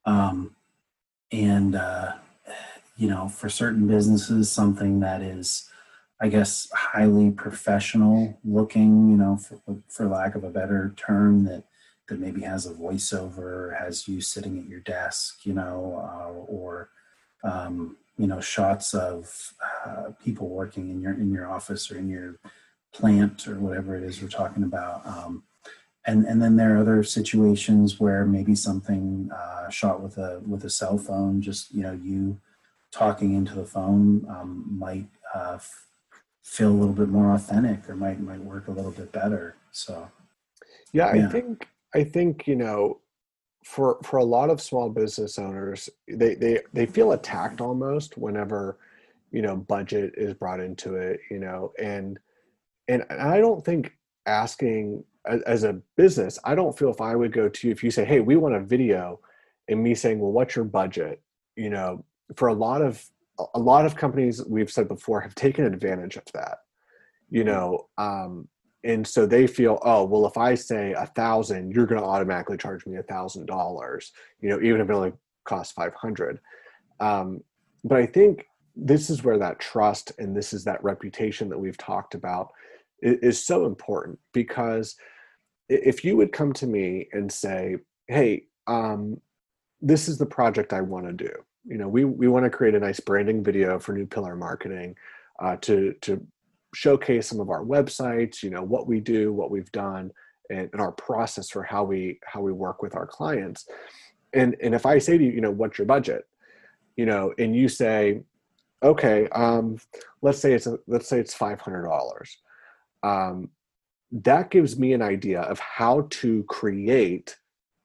um, 0.06 0.56
and 1.32 1.76
uh, 1.76 2.14
you 2.98 3.10
know 3.10 3.28
for 3.28 3.50
certain 3.50 3.88
businesses 3.88 4.52
something 4.52 5.00
that 5.00 5.22
is 5.22 5.70
i 6.22 6.28
guess 6.28 6.70
highly 6.74 7.32
professional 7.32 8.38
looking 8.44 9.10
you 9.10 9.18
know 9.18 9.38
for, 9.38 9.60
for 9.88 10.08
lack 10.08 10.36
of 10.36 10.44
a 10.44 10.50
better 10.50 10.94
term 10.96 11.44
that 11.46 11.64
that 12.08 12.20
maybe 12.20 12.42
has 12.42 12.66
a 12.66 12.74
voiceover 12.74 13.78
has 13.78 14.08
you 14.08 14.22
sitting 14.22 14.60
at 14.60 14.68
your 14.68 14.80
desk 14.82 15.46
you 15.46 15.54
know 15.54 16.02
uh, 16.04 16.32
or 16.52 16.90
um, 17.44 17.98
you 18.18 18.28
know 18.28 18.40
shots 18.40 18.94
of 18.94 19.54
uh, 19.86 20.12
people 20.24 20.48
working 20.48 20.90
in 20.90 21.02
your 21.02 21.14
in 21.14 21.32
your 21.32 21.50
office 21.50 21.92
or 21.92 21.98
in 21.98 22.10
your 22.10 22.40
plant 22.96 23.48
or 23.48 23.56
whatever 23.60 23.96
it 23.96 24.04
is 24.04 24.22
we're 24.22 24.28
talking 24.30 24.64
about 24.64 25.06
um, 25.06 25.44
and 26.06 26.26
and 26.26 26.42
then 26.42 26.56
there 26.56 26.76
are 26.76 26.80
other 26.80 27.04
situations 27.04 28.00
where 28.00 28.26
maybe 28.26 28.56
something 28.56 29.30
uh, 29.36 29.70
shot 29.70 30.02
with 30.02 30.18
a 30.18 30.42
with 30.48 30.64
a 30.64 30.70
cell 30.70 30.98
phone, 30.98 31.42
just 31.42 31.74
you 31.74 31.84
know, 31.84 31.94
you 31.94 32.40
talking 32.92 33.34
into 33.34 33.56
the 33.56 33.66
phone 33.66 34.26
um, 34.30 34.66
might 34.70 35.08
uh, 35.34 35.54
f- 35.56 35.88
feel 36.44 36.70
a 36.70 36.78
little 36.78 36.94
bit 36.94 37.10
more 37.10 37.34
authentic, 37.34 37.90
or 37.90 37.96
might 37.96 38.20
might 38.20 38.42
work 38.42 38.68
a 38.68 38.72
little 38.72 38.92
bit 38.92 39.12
better. 39.12 39.56
So, 39.72 40.10
yeah, 40.94 41.14
yeah. 41.14 41.28
I 41.28 41.32
think 41.32 41.68
I 41.96 42.04
think 42.04 42.48
you 42.48 42.56
know, 42.56 43.00
for 43.64 43.98
for 44.04 44.18
a 44.18 44.24
lot 44.24 44.52
of 44.52 44.62
small 44.62 44.90
business 44.90 45.40
owners, 45.40 45.90
they 46.08 46.36
they 46.36 46.62
they 46.72 46.86
feel 46.86 47.14
attacked 47.14 47.62
almost 47.62 48.16
whenever 48.16 48.78
you 49.32 49.42
know 49.42 49.56
budget 49.56 50.14
is 50.18 50.36
brought 50.36 50.60
into 50.60 50.96
it. 50.96 51.20
You 51.32 51.40
know, 51.40 51.74
and 51.82 52.20
and 52.88 53.04
I 53.10 53.40
don't 53.40 53.64
think 53.64 53.94
asking 54.26 55.04
as 55.46 55.64
a 55.64 55.82
business, 55.98 56.38
I 56.44 56.56
don't 56.56 56.78
feel 56.78 56.90
if 56.90 57.02
I 57.02 57.16
would 57.16 57.34
go 57.34 57.50
to 57.50 57.70
if 57.70 57.84
you 57.84 57.92
say, 57.92 58.06
"Hey, 58.06 58.20
we 58.20 58.36
want 58.36 58.56
a 58.56 58.60
video," 58.60 59.20
and 59.68 59.82
me 59.82 59.96
saying, 59.96 60.20
"Well, 60.20 60.32
what's 60.32 60.56
your 60.56 60.66
budget?" 60.66 61.22
You 61.56 61.70
know, 61.70 62.06
for 62.36 62.48
a 62.50 62.54
lot 62.54 62.82
of 62.82 63.04
a 63.54 63.60
lot 63.60 63.86
of 63.86 63.96
companies 63.96 64.44
we've 64.46 64.72
said 64.72 64.88
before 64.88 65.22
have 65.22 65.36
taken 65.36 65.66
advantage 65.66 66.16
of 66.16 66.26
that. 66.34 66.60
You 67.30 67.44
mm-hmm. 67.44 67.50
know, 67.50 67.90
um, 67.98 68.48
and 68.84 69.06
so 69.06 69.26
they 69.26 69.48
feel, 69.48 69.80
"Oh, 69.84 70.06
well, 70.06 70.28
if 70.28 70.38
I 70.38 70.56
say 70.56 70.94
a 70.94 71.08
thousand, 71.08 71.72
you're 71.72 71.88
going 71.88 72.02
to 72.02 72.08
automatically 72.08 72.58
charge 72.58 72.86
me 72.86 72.98
a 72.98 73.04
thousand 73.04 73.48
dollars." 73.48 74.12
You 74.42 74.50
know, 74.50 74.62
even 74.62 74.82
if 74.82 74.90
it 74.90 74.94
only 74.94 75.14
costs 75.44 75.74
five 75.74 75.94
hundred. 75.96 76.40
Um, 77.00 77.42
but 77.84 77.98
I 77.98 78.06
think 78.06 78.46
this 78.76 79.10
is 79.10 79.24
where 79.24 79.38
that 79.38 79.60
trust 79.60 80.12
and 80.18 80.36
this 80.36 80.54
is 80.54 80.64
that 80.66 80.84
reputation 80.84 81.50
that 81.50 81.58
we've 81.58 81.78
talked 81.78 82.14
about 82.14 82.52
is, 83.06 83.46
so 83.46 83.66
important 83.66 84.20
because 84.34 84.96
if 85.70 86.04
you 86.04 86.18
would 86.18 86.32
come 86.32 86.54
to 86.54 86.68
me 86.68 87.08
and 87.14 87.32
say, 87.32 87.78
"Hey, 88.08 88.46
um, 88.68 89.22
this 89.82 90.08
is 90.08 90.18
the 90.18 90.26
project 90.26 90.74
I 90.74 90.82
want 90.82 91.06
to 91.06 91.14
do," 91.14 91.32
you 91.66 91.78
know, 91.78 91.88
we 91.88 92.06
we 92.06 92.28
want 92.28 92.46
to 92.46 92.50
create 92.50 92.76
a 92.76 92.80
nice 92.80 93.00
branding 93.00 93.44
video 93.44 93.80
for 93.80 93.94
New 93.94 94.06
Pillar 94.06 94.36
Marketing 94.36 94.96
uh, 95.40 95.58
to 95.58 95.94
to 96.02 96.26
showcase 96.74 97.28
some 97.28 97.40
of 97.40 97.50
our 97.50 97.64
websites, 97.64 98.44
you 98.44 98.50
know, 98.50 98.62
what 98.62 98.86
we 98.88 99.00
do, 99.00 99.32
what 99.32 99.50
we've 99.50 99.72
done, 99.72 100.12
and, 100.50 100.70
and 100.74 100.82
our 100.82 100.92
process 100.92 101.50
for 101.50 101.64
how 101.64 101.84
we 101.84 102.20
how 102.26 102.42
we 102.42 102.52
work 102.52 102.82
with 102.82 102.96
our 102.96 103.08
clients. 103.08 103.68
And 104.34 104.56
and 104.62 104.76
if 104.76 104.86
I 104.86 105.00
say 105.00 105.18
to 105.18 105.24
you, 105.24 105.32
you 105.32 105.42
know, 105.42 105.52
what's 105.52 105.78
your 105.78 105.88
budget, 105.88 106.28
you 106.96 107.06
know, 107.06 107.34
and 107.38 107.56
you 107.56 107.70
say, 107.70 108.22
okay, 108.84 109.28
um, 109.30 109.78
let's 110.22 110.40
say 110.40 110.54
it's 110.54 110.68
a, 110.68 110.78
let's 110.88 111.08
say 111.08 111.20
it's 111.20 111.34
five 111.34 111.62
hundred 111.62 111.84
dollars. 111.84 112.38
Um, 113.06 113.50
that 114.12 114.50
gives 114.50 114.80
me 114.80 114.94
an 114.94 115.02
idea 115.02 115.42
of 115.42 115.60
how 115.60 116.08
to 116.10 116.44
create 116.44 117.36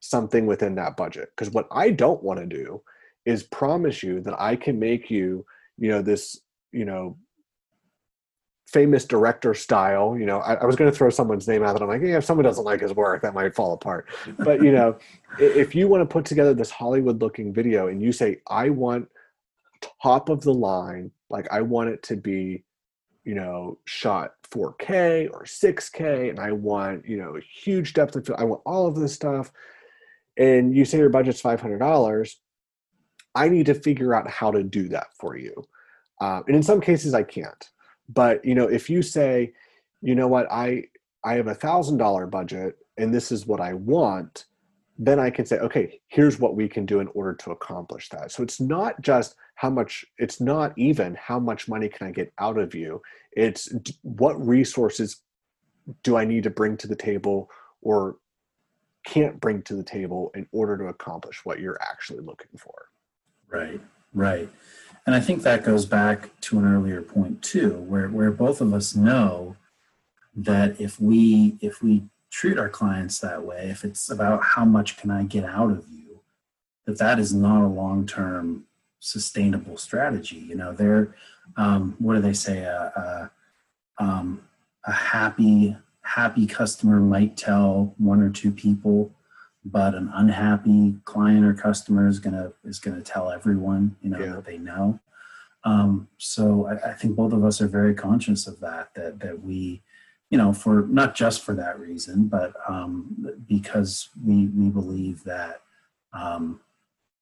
something 0.00 0.46
within 0.46 0.74
that 0.76 0.96
budget. 0.96 1.28
Because 1.36 1.52
what 1.52 1.66
i 1.70 1.90
don't 1.90 2.22
want 2.22 2.40
to 2.40 2.46
do 2.46 2.82
is 3.26 3.42
promise 3.42 4.02
you 4.02 4.20
that 4.22 4.40
i 4.40 4.56
can 4.56 4.78
make 4.78 5.10
you 5.10 5.44
you 5.76 5.88
know 5.88 6.02
this 6.02 6.40
you 6.72 6.84
know 6.84 7.18
famous 8.66 9.04
director 9.04 9.52
style 9.52 10.16
you 10.16 10.24
know 10.24 10.38
i, 10.38 10.54
I 10.54 10.64
was 10.64 10.76
going 10.76 10.90
to 10.90 10.96
throw 10.96 11.10
someone's 11.10 11.48
name 11.48 11.64
out 11.64 11.74
and 11.74 11.82
i'm 11.82 11.88
like 11.88 12.02
yeah 12.02 12.18
if 12.18 12.24
someone 12.24 12.44
doesn't 12.44 12.64
like 12.64 12.80
his 12.80 12.94
work 12.94 13.20
that 13.22 13.34
might 13.34 13.54
fall 13.54 13.72
apart. 13.74 14.08
But 14.38 14.62
you 14.62 14.72
know 14.72 14.96
if 15.38 15.74
you 15.74 15.88
want 15.88 16.02
to 16.02 16.06
put 16.06 16.24
together 16.24 16.54
this 16.54 16.70
hollywood 16.70 17.20
looking 17.20 17.52
video 17.52 17.88
and 17.88 18.00
you 18.00 18.12
say 18.12 18.40
i 18.48 18.70
want 18.70 19.08
top 20.02 20.28
of 20.28 20.42
the 20.42 20.54
line 20.54 21.10
like 21.30 21.48
i 21.50 21.60
want 21.60 21.90
it 21.90 22.02
to 22.04 22.16
be 22.16 22.64
you 23.24 23.34
know, 23.34 23.78
shot 23.84 24.32
4K 24.50 25.30
or 25.30 25.44
6K, 25.44 26.30
and 26.30 26.40
I 26.40 26.52
want, 26.52 27.06
you 27.06 27.16
know, 27.16 27.38
huge 27.62 27.92
depth 27.92 28.16
of 28.16 28.26
field. 28.26 28.40
I 28.40 28.44
want 28.44 28.62
all 28.64 28.86
of 28.86 28.96
this 28.96 29.14
stuff. 29.14 29.52
And 30.36 30.74
you 30.74 30.84
say 30.84 30.98
your 30.98 31.10
budget's 31.10 31.42
$500. 31.42 32.34
I 33.34 33.48
need 33.48 33.66
to 33.66 33.74
figure 33.74 34.14
out 34.14 34.28
how 34.28 34.50
to 34.50 34.62
do 34.62 34.88
that 34.88 35.08
for 35.18 35.36
you. 35.36 35.54
Uh, 36.20 36.42
and 36.46 36.56
in 36.56 36.62
some 36.62 36.80
cases, 36.80 37.14
I 37.14 37.22
can't. 37.22 37.70
But 38.08 38.44
you 38.44 38.54
know, 38.54 38.66
if 38.66 38.90
you 38.90 39.02
say, 39.02 39.52
you 40.02 40.14
know 40.14 40.28
what, 40.28 40.50
I 40.50 40.84
I 41.24 41.34
have 41.34 41.46
a 41.46 41.54
thousand 41.54 41.98
dollar 41.98 42.26
budget, 42.26 42.76
and 42.98 43.14
this 43.14 43.30
is 43.30 43.46
what 43.46 43.60
I 43.60 43.74
want, 43.74 44.46
then 45.02 45.18
I 45.18 45.30
can 45.30 45.46
say, 45.46 45.56
okay, 45.56 45.98
here's 46.08 46.38
what 46.38 46.54
we 46.54 46.68
can 46.68 46.84
do 46.84 47.00
in 47.00 47.08
order 47.14 47.32
to 47.32 47.52
accomplish 47.52 48.10
that. 48.10 48.30
So 48.30 48.42
it's 48.42 48.60
not 48.60 49.00
just 49.00 49.34
how 49.54 49.70
much 49.70 50.04
it's 50.18 50.42
not 50.42 50.74
even 50.76 51.14
how 51.14 51.38
much 51.38 51.68
money 51.68 51.88
can 51.88 52.06
i 52.06 52.10
get 52.10 52.30
out 52.38 52.58
of 52.58 52.74
you. 52.74 53.00
It's 53.32 53.72
what 54.02 54.46
resources 54.46 55.22
do 56.02 56.16
i 56.16 56.24
need 56.24 56.42
to 56.44 56.50
bring 56.50 56.76
to 56.76 56.86
the 56.86 56.94
table 56.94 57.50
or 57.80 58.16
can't 59.06 59.40
bring 59.40 59.62
to 59.62 59.74
the 59.74 59.82
table 59.82 60.30
in 60.34 60.46
order 60.52 60.76
to 60.76 60.84
accomplish 60.84 61.40
what 61.44 61.60
you're 61.60 61.80
actually 61.80 62.20
looking 62.20 62.58
for. 62.58 62.88
Right 63.48 63.80
right. 64.12 64.50
And 65.06 65.14
i 65.14 65.20
think 65.20 65.42
that 65.42 65.64
goes 65.64 65.86
back 65.86 66.38
to 66.42 66.58
an 66.58 66.66
earlier 66.66 67.00
point 67.00 67.40
too 67.40 67.72
where 67.88 68.08
where 68.08 68.30
both 68.30 68.60
of 68.60 68.74
us 68.74 68.94
know 68.94 69.56
that 70.36 70.78
if 70.78 71.00
we 71.00 71.56
if 71.62 71.82
we 71.82 72.02
treat 72.30 72.58
our 72.58 72.68
clients 72.68 73.18
that 73.18 73.42
way 73.42 73.68
if 73.70 73.84
it's 73.84 74.10
about 74.10 74.42
how 74.42 74.64
much 74.64 74.96
can 74.96 75.10
i 75.10 75.22
get 75.22 75.44
out 75.44 75.70
of 75.70 75.84
you 75.90 76.20
that 76.86 76.98
that 76.98 77.18
is 77.18 77.32
not 77.32 77.64
a 77.64 77.66
long 77.66 78.06
term 78.06 78.64
sustainable 79.00 79.76
strategy. 79.76 80.36
You 80.36 80.54
know, 80.54 80.72
they're 80.72 81.14
um, 81.56 81.96
what 81.98 82.14
do 82.14 82.20
they 82.20 82.32
say? 82.32 82.58
A, 82.58 83.30
a, 83.98 84.02
um, 84.02 84.42
a 84.86 84.92
happy 84.92 85.76
happy 86.02 86.46
customer 86.46 87.00
might 87.00 87.36
tell 87.36 87.94
one 87.98 88.22
or 88.22 88.30
two 88.30 88.50
people, 88.50 89.12
but 89.64 89.94
an 89.94 90.10
unhappy 90.14 90.96
client 91.04 91.44
or 91.44 91.54
customer 91.54 92.06
is 92.06 92.20
gonna 92.20 92.52
is 92.64 92.78
gonna 92.78 93.02
tell 93.02 93.30
everyone. 93.30 93.96
You 94.00 94.10
know 94.10 94.20
yeah. 94.20 94.32
that 94.32 94.44
they 94.44 94.58
know. 94.58 95.00
Um, 95.64 96.08
so 96.16 96.66
I, 96.66 96.90
I, 96.90 96.94
think 96.94 97.16
both 97.16 97.34
of 97.34 97.44
us 97.44 97.60
are 97.60 97.68
very 97.68 97.94
conscious 97.94 98.46
of 98.46 98.60
that. 98.60 98.94
That 98.94 99.20
that 99.20 99.42
we 99.42 99.82
you 100.30 100.38
know, 100.38 100.52
for 100.52 100.86
not 100.88 101.14
just 101.14 101.42
for 101.42 101.54
that 101.54 101.78
reason, 101.78 102.28
but 102.28 102.54
um, 102.68 103.36
because 103.48 104.08
we 104.24 104.46
we 104.46 104.70
believe 104.70 105.24
that 105.24 105.62
um, 106.12 106.60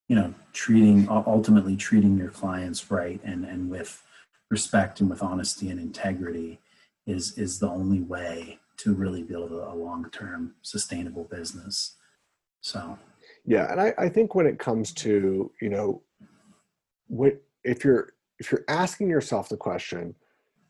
you 0.09 0.17
know 0.17 0.35
treating 0.53 1.09
ultimately 1.09 1.77
treating 1.77 2.17
your 2.19 2.31
clients 2.31 2.91
right 2.91 3.21
and 3.25 3.45
and 3.45 3.71
with 3.71 4.03
respect 4.51 5.01
and 5.01 5.11
with 5.11 5.23
honesty 5.23 5.71
and 5.71 5.81
integrity 5.81 6.61
is 7.07 7.37
is 7.39 7.59
the 7.59 7.69
only 7.69 8.01
way 8.01 8.59
to 8.77 8.95
really 8.95 9.23
build 9.23 9.53
a, 9.53 9.71
a 9.71 9.75
long 9.75 10.09
term 10.11 10.55
sustainable 10.63 11.25
business. 11.25 11.97
So 12.61 12.99
yeah, 13.47 13.73
and 13.73 13.81
I, 13.81 13.95
I 13.99 14.09
think 14.11 14.35
when 14.35 14.47
it 14.47 14.59
comes 14.59 14.93
to 14.95 15.51
you 15.63 15.69
know 15.71 16.03
what 17.07 17.43
if 17.65 17.85
you're 17.85 18.13
if 18.39 18.53
you're 18.53 18.65
asking 18.69 19.09
yourself 19.09 19.49
the 19.49 19.57
question 19.57 20.15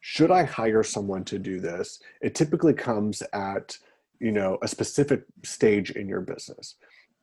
should 0.00 0.30
i 0.30 0.44
hire 0.44 0.82
someone 0.82 1.24
to 1.24 1.38
do 1.38 1.60
this? 1.60 2.00
It 2.20 2.34
typically 2.34 2.74
comes 2.74 3.22
at 3.32 3.76
you 4.20 4.32
know 4.32 4.58
a 4.62 4.68
specific 4.68 5.24
stage 5.44 5.90
in 5.92 6.08
your 6.08 6.20
business. 6.20 6.76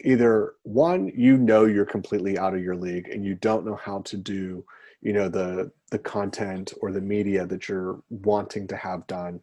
Either 0.03 0.53
one 0.63 1.11
you 1.15 1.37
know 1.37 1.65
you're 1.65 1.85
completely 1.85 2.37
out 2.37 2.53
of 2.53 2.61
your 2.61 2.75
league 2.75 3.09
and 3.09 3.25
you 3.25 3.35
don't 3.35 3.65
know 3.65 3.75
how 3.75 4.01
to 4.01 4.17
do 4.17 4.65
you 5.01 5.13
know 5.13 5.29
the 5.29 5.71
the 5.91 5.99
content 5.99 6.73
or 6.81 6.91
the 6.91 7.01
media 7.01 7.45
that 7.45 7.69
you're 7.69 8.01
wanting 8.09 8.67
to 8.67 8.75
have 8.75 9.05
done. 9.07 9.39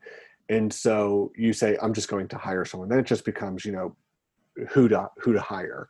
And 0.48 0.72
so 0.72 1.32
you 1.36 1.52
say 1.52 1.78
i'm 1.82 1.94
just 1.94 2.08
going 2.08 2.28
to 2.28 2.38
hire 2.38 2.64
someone. 2.64 2.88
Then 2.88 2.98
it 2.98 3.06
just 3.06 3.24
becomes 3.24 3.64
you 3.64 3.72
know 3.72 3.96
who 4.70 4.88
to 4.88 5.08
who 5.18 5.32
to 5.32 5.40
hire. 5.40 5.88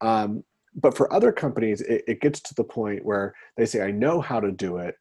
Um, 0.00 0.42
but 0.74 0.96
for 0.96 1.12
other 1.12 1.32
companies 1.32 1.80
it, 1.82 2.02
it, 2.08 2.20
gets 2.20 2.40
to 2.40 2.54
the 2.54 2.64
point 2.64 3.04
where 3.04 3.34
they 3.56 3.66
say 3.66 3.82
i 3.82 3.90
know 3.90 4.20
how 4.20 4.40
to 4.40 4.50
do 4.50 4.78
it 4.78 4.96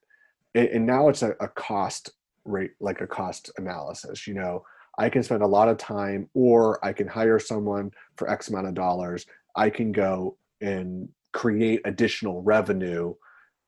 and, 0.55 0.67
and 0.67 0.85
now 0.85 1.09
it's 1.09 1.21
a, 1.21 1.31
a 1.39 1.47
cost 1.47 2.11
rate 2.45 2.71
like 2.79 3.01
a 3.01 3.07
cost 3.07 3.51
analysis 3.57 4.27
you 4.27 4.33
know? 4.33 4.63
I 4.97 5.09
can 5.09 5.23
spend 5.23 5.41
a 5.41 5.47
lot 5.47 5.69
of 5.69 5.77
time 5.77 6.29
or 6.33 6.83
i 6.85 6.91
can 6.93 7.07
hire 7.07 7.39
someone 7.39 7.91
for 8.17 8.29
x 8.29 8.49
amount 8.49 8.67
of 8.67 8.73
dollars. 8.73 9.25
I 9.55 9.69
can 9.69 9.91
go 9.91 10.37
and 10.61 11.09
create 11.31 11.81
additional 11.85 12.41
revenue 12.43 13.13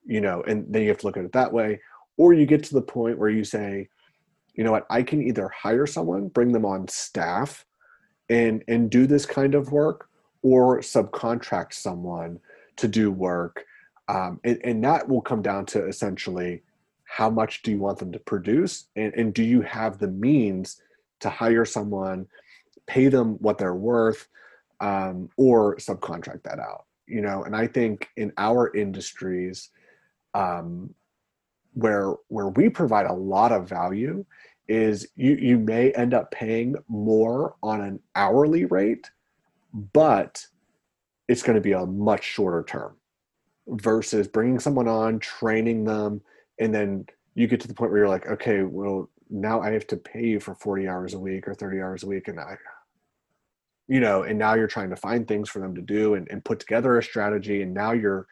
you 0.05 0.21
know 0.21 0.43
and 0.43 0.65
then 0.69 0.81
you 0.81 0.89
have 0.89 0.97
to 0.99 1.07
look 1.07 1.17
at 1.17 1.25
it 1.25 1.31
that 1.33 1.51
way. 1.51 1.79
Or 2.17 2.33
you 2.33 2.45
get 2.45 2.63
to 2.65 2.73
the 2.73 2.81
point 2.81 3.17
where 3.17 3.29
you 3.29 3.43
say 3.43 3.87
you 4.53 4.63
know 4.63 4.71
what? 4.71 4.85
I 4.89 5.01
can 5.01 5.21
either 5.23 5.49
hire 5.49 5.87
someone 5.87 6.27
bring 6.27 6.51
them 6.51 6.65
on 6.65 6.87
staff 6.87 7.65
and 8.29 8.63
and 8.67 8.89
do 8.89 9.07
this 9.07 9.25
kind 9.25 9.55
of 9.55 9.71
work 9.71 10.09
or 10.41 10.79
subcontract 10.79 11.73
someone 11.73 12.39
to 12.75 12.87
do 12.87 13.11
work. 13.11 13.65
Um, 14.09 14.39
and, 14.43 14.59
and, 14.63 14.83
that 14.83 15.07
will 15.07 15.21
come 15.21 15.41
down 15.41 15.65
to 15.67 15.87
essentially 15.87 16.61
how 17.13 17.29
much 17.29 17.61
do 17.61 17.69
you 17.69 17.77
want 17.77 17.99
them 17.99 18.11
to 18.11 18.17
produce? 18.17 18.87
And, 18.95 19.13
and 19.13 19.33
do 19.35 19.43
you 19.43 19.61
have 19.61 19.99
the 19.99 20.07
means 20.07 20.81
to 21.19 21.29
hire 21.29 21.63
someone 21.63 22.25
pay 22.87 23.07
them 23.07 23.35
what 23.35 23.59
they're 23.59 23.75
worth 23.75 24.27
um, 24.81 25.29
or 25.37 25.75
subcontract 25.77 26.41
that 26.43 26.59
out? 26.59 26.85
You 27.05 27.21
know 27.21 27.43
and 27.43 27.53
i 27.53 27.67
think 27.67 28.07
in 28.15 28.31
our 28.37 28.73
industries 28.73 29.69
um, 30.33 30.95
where 31.73 32.13
where 32.29 32.47
we 32.47 32.69
provide 32.69 33.05
a 33.05 33.13
lot 33.13 33.51
of 33.51 33.67
value 33.67 34.25
is 34.69 35.07
you 35.17 35.35
you 35.35 35.59
may 35.59 35.91
end 35.91 36.13
up 36.13 36.31
paying 36.31 36.75
more 36.87 37.55
on 37.61 37.81
an 37.81 37.99
hourly 38.15 38.63
rate 38.65 39.11
but 39.93 40.47
it's 41.27 41.43
going 41.43 41.55
to 41.55 41.61
be 41.61 41.73
a 41.73 41.85
much 41.85 42.23
shorter 42.23 42.63
term 42.63 42.95
versus 43.67 44.27
bringing 44.27 44.59
someone 44.59 44.87
on, 44.87 45.19
training 45.19 45.83
them, 45.83 46.21
and 46.63 46.73
then 46.73 47.05
you 47.35 47.47
get 47.47 47.59
to 47.61 47.67
the 47.67 47.73
point 47.73 47.91
where 47.91 48.01
you're 48.01 48.09
like, 48.09 48.27
okay, 48.27 48.63
well, 48.63 49.09
now 49.29 49.61
I 49.61 49.71
have 49.71 49.87
to 49.87 49.97
pay 49.97 50.25
you 50.25 50.39
for 50.39 50.55
40 50.55 50.87
hours 50.87 51.13
a 51.13 51.19
week 51.19 51.47
or 51.47 51.53
30 51.53 51.81
hours 51.81 52.03
a 52.03 52.07
week. 52.07 52.27
And 52.27 52.39
I, 52.39 52.55
you 53.87 53.99
know, 53.99 54.23
and 54.23 54.39
now 54.39 54.53
you're 54.53 54.67
trying 54.67 54.89
to 54.91 54.95
find 54.95 55.27
things 55.27 55.49
for 55.49 55.59
them 55.59 55.75
to 55.75 55.81
do 55.81 56.13
and, 56.13 56.27
and 56.29 56.43
put 56.43 56.59
together 56.59 56.97
a 56.97 57.03
strategy. 57.03 57.61
And 57.61 57.73
now 57.73 57.91
you're, 57.91 58.27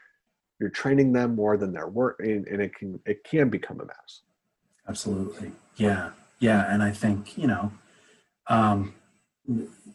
you're 0.60 0.70
training 0.70 1.12
them 1.12 1.36
more 1.36 1.58
than 1.58 1.74
their 1.74 1.88
work 1.88 2.20
and, 2.20 2.48
and 2.48 2.62
it 2.62 2.74
can, 2.76 3.00
it 3.06 3.24
can 3.24 3.50
become 3.50 3.82
a 3.82 3.86
mess. 3.86 4.22
Absolutely. 4.88 5.52
Yeah. 5.76 6.12
Yeah. 6.40 6.72
And 6.72 6.82
I 6.82 6.92
think, 6.92 7.38
you 7.38 7.48
know, 7.48 7.72
um, 8.48 8.94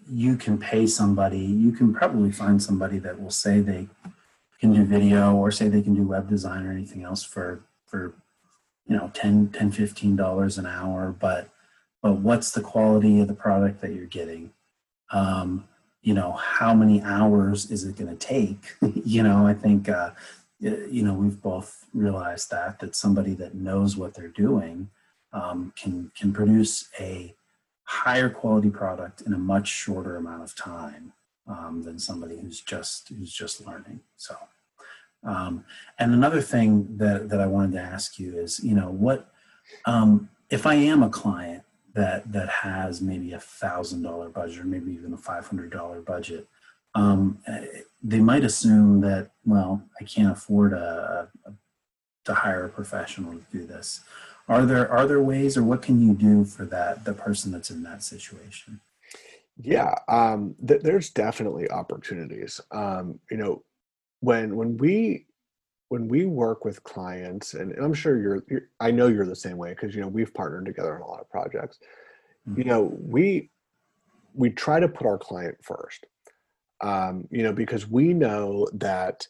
you 0.08 0.36
can 0.36 0.58
pay 0.58 0.86
somebody, 0.86 1.38
you 1.38 1.72
can 1.72 1.94
probably 1.94 2.32
find 2.32 2.62
somebody 2.62 2.98
that 2.98 3.20
will 3.20 3.30
say 3.30 3.60
they 3.60 3.88
can 4.60 4.72
do 4.72 4.84
video 4.84 5.34
or 5.34 5.50
say 5.50 5.68
they 5.68 5.82
can 5.82 5.94
do 5.94 6.02
web 6.02 6.28
design 6.28 6.66
or 6.66 6.72
anything 6.72 7.04
else 7.04 7.22
for, 7.22 7.64
for, 7.86 8.14
you 8.86 8.96
know, 8.96 9.10
10, 9.14 9.48
10, 9.48 9.72
15 9.72 10.16
dollars 10.16 10.58
an 10.58 10.66
hour. 10.66 11.14
But, 11.18 11.48
but 12.02 12.14
what's 12.18 12.52
the 12.52 12.60
quality 12.60 13.20
of 13.20 13.28
the 13.28 13.34
product 13.34 13.80
that 13.80 13.92
you're 13.92 14.06
getting? 14.06 14.52
Um, 15.12 15.68
you 16.02 16.14
know, 16.14 16.32
how 16.32 16.72
many 16.72 17.02
hours 17.02 17.70
is 17.70 17.84
it 17.84 17.96
going 17.96 18.16
to 18.16 18.26
take? 18.26 18.74
you 19.04 19.22
know, 19.22 19.46
I 19.46 19.54
think, 19.54 19.88
uh, 19.88 20.10
you 20.58 21.02
know, 21.02 21.14
we've 21.14 21.40
both 21.42 21.86
realized 21.92 22.50
that, 22.50 22.78
that 22.78 22.94
somebody 22.94 23.34
that 23.34 23.54
knows 23.54 23.96
what 23.96 24.14
they're 24.14 24.28
doing 24.28 24.90
um, 25.32 25.72
can, 25.76 26.12
can 26.16 26.32
produce 26.32 26.88
a, 27.00 27.34
higher 27.86 28.28
quality 28.28 28.68
product 28.68 29.22
in 29.22 29.32
a 29.32 29.38
much 29.38 29.68
shorter 29.68 30.16
amount 30.16 30.42
of 30.42 30.54
time 30.54 31.12
um, 31.46 31.82
than 31.84 31.98
somebody 31.98 32.36
who's 32.38 32.60
just 32.60 33.08
who's 33.08 33.32
just 33.32 33.66
learning. 33.66 34.00
So, 34.16 34.36
um, 35.26 35.64
and 35.98 36.14
another 36.14 36.40
thing 36.40 36.96
that 36.98 37.28
that 37.28 37.40
I 37.40 37.46
wanted 37.46 37.72
to 37.72 37.80
ask 37.80 38.18
you 38.18 38.38
is, 38.38 38.60
you 38.62 38.74
know, 38.74 38.90
what 38.90 39.28
um, 39.84 40.28
if 40.50 40.66
I 40.66 40.74
am 40.74 41.02
a 41.02 41.10
client 41.10 41.64
that 41.94 42.30
that 42.32 42.48
has 42.48 43.00
maybe 43.00 43.32
a 43.32 43.40
thousand 43.40 44.02
dollar 44.02 44.28
budget 44.28 44.60
or 44.60 44.64
maybe 44.64 44.92
even 44.92 45.12
a 45.12 45.18
five 45.18 45.46
hundred 45.46 45.70
dollar 45.70 46.00
budget? 46.00 46.46
Um, 46.94 47.40
they 48.02 48.20
might 48.20 48.44
assume 48.44 49.02
that 49.02 49.32
well, 49.44 49.82
I 50.00 50.04
can't 50.04 50.32
afford 50.32 50.72
a, 50.72 51.28
a 51.44 51.52
to 52.24 52.34
hire 52.34 52.64
a 52.64 52.68
professional 52.68 53.32
to 53.32 53.42
do 53.52 53.66
this 53.66 54.00
are 54.48 54.64
there 54.64 54.90
are 54.90 55.06
there 55.06 55.22
ways 55.22 55.56
or 55.56 55.62
what 55.62 55.82
can 55.82 56.00
you 56.00 56.14
do 56.14 56.44
for 56.44 56.64
that 56.64 57.04
the 57.04 57.12
person 57.12 57.52
that's 57.52 57.70
in 57.70 57.82
that 57.82 58.02
situation 58.02 58.80
yeah 59.60 59.94
um, 60.08 60.54
th- 60.66 60.82
there's 60.82 61.10
definitely 61.10 61.70
opportunities 61.70 62.60
um, 62.72 63.18
you 63.30 63.36
know 63.36 63.62
when 64.20 64.56
when 64.56 64.76
we 64.76 65.26
when 65.88 66.08
we 66.08 66.26
work 66.26 66.64
with 66.64 66.82
clients 66.82 67.54
and, 67.54 67.72
and 67.72 67.84
i'm 67.84 67.94
sure 67.94 68.20
you're, 68.20 68.44
you're, 68.48 68.68
i 68.80 68.90
know 68.90 69.08
you're 69.08 69.26
the 69.26 69.36
same 69.36 69.56
way 69.56 69.70
because 69.70 69.94
you 69.94 70.00
know 70.00 70.08
we've 70.08 70.34
partnered 70.34 70.64
together 70.64 70.94
on 70.94 71.02
a 71.02 71.06
lot 71.06 71.20
of 71.20 71.30
projects 71.30 71.78
mm-hmm. 72.48 72.60
you 72.60 72.64
know 72.64 72.96
we 73.00 73.50
we 74.34 74.50
try 74.50 74.78
to 74.80 74.88
put 74.88 75.06
our 75.06 75.18
client 75.18 75.56
first 75.62 76.06
um, 76.82 77.26
you 77.30 77.42
know 77.42 77.52
because 77.52 77.88
we 77.88 78.12
know 78.12 78.66
that 78.74 79.26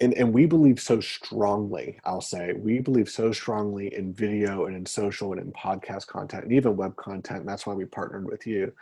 and, 0.00 0.12
and 0.14 0.32
we 0.32 0.46
believe 0.46 0.78
so 0.78 1.00
strongly 1.00 1.98
i'll 2.04 2.20
say 2.20 2.52
we 2.52 2.78
believe 2.78 3.08
so 3.08 3.32
strongly 3.32 3.94
in 3.94 4.12
video 4.12 4.66
and 4.66 4.76
in 4.76 4.86
social 4.86 5.32
and 5.32 5.40
in 5.40 5.52
podcast 5.52 6.06
content 6.06 6.44
and 6.44 6.52
even 6.52 6.76
web 6.76 6.94
content 6.96 7.40
and 7.40 7.48
that's 7.48 7.66
why 7.66 7.74
we 7.74 7.84
partnered 7.84 8.26
with 8.26 8.46
you 8.46 8.72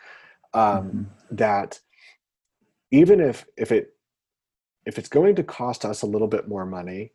um, 0.52 0.84
mm-hmm. 0.84 1.02
that 1.30 1.80
even 2.90 3.20
if 3.20 3.46
if 3.56 3.72
it 3.72 3.94
if 4.86 4.98
it's 4.98 5.08
going 5.08 5.34
to 5.34 5.42
cost 5.42 5.84
us 5.84 6.02
a 6.02 6.06
little 6.06 6.28
bit 6.28 6.48
more 6.48 6.66
money 6.66 7.12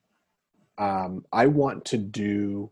um, 0.78 1.26
i 1.32 1.46
want 1.46 1.84
to 1.86 1.98
do 1.98 2.70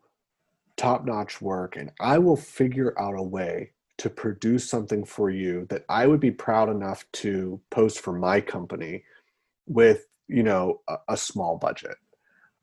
top 0.75 1.05
notch 1.05 1.41
work 1.41 1.75
and 1.75 1.91
i 1.99 2.17
will 2.17 2.35
figure 2.35 2.99
out 2.99 3.17
a 3.17 3.23
way 3.23 3.71
to 3.97 4.09
produce 4.09 4.69
something 4.69 5.03
for 5.03 5.29
you 5.29 5.65
that 5.69 5.83
i 5.89 6.05
would 6.05 6.19
be 6.19 6.31
proud 6.31 6.69
enough 6.69 7.05
to 7.11 7.59
post 7.71 7.99
for 7.99 8.13
my 8.13 8.39
company 8.39 9.03
with 9.67 10.05
you 10.27 10.43
know 10.43 10.81
a, 10.87 10.97
a 11.09 11.17
small 11.17 11.57
budget. 11.57 11.95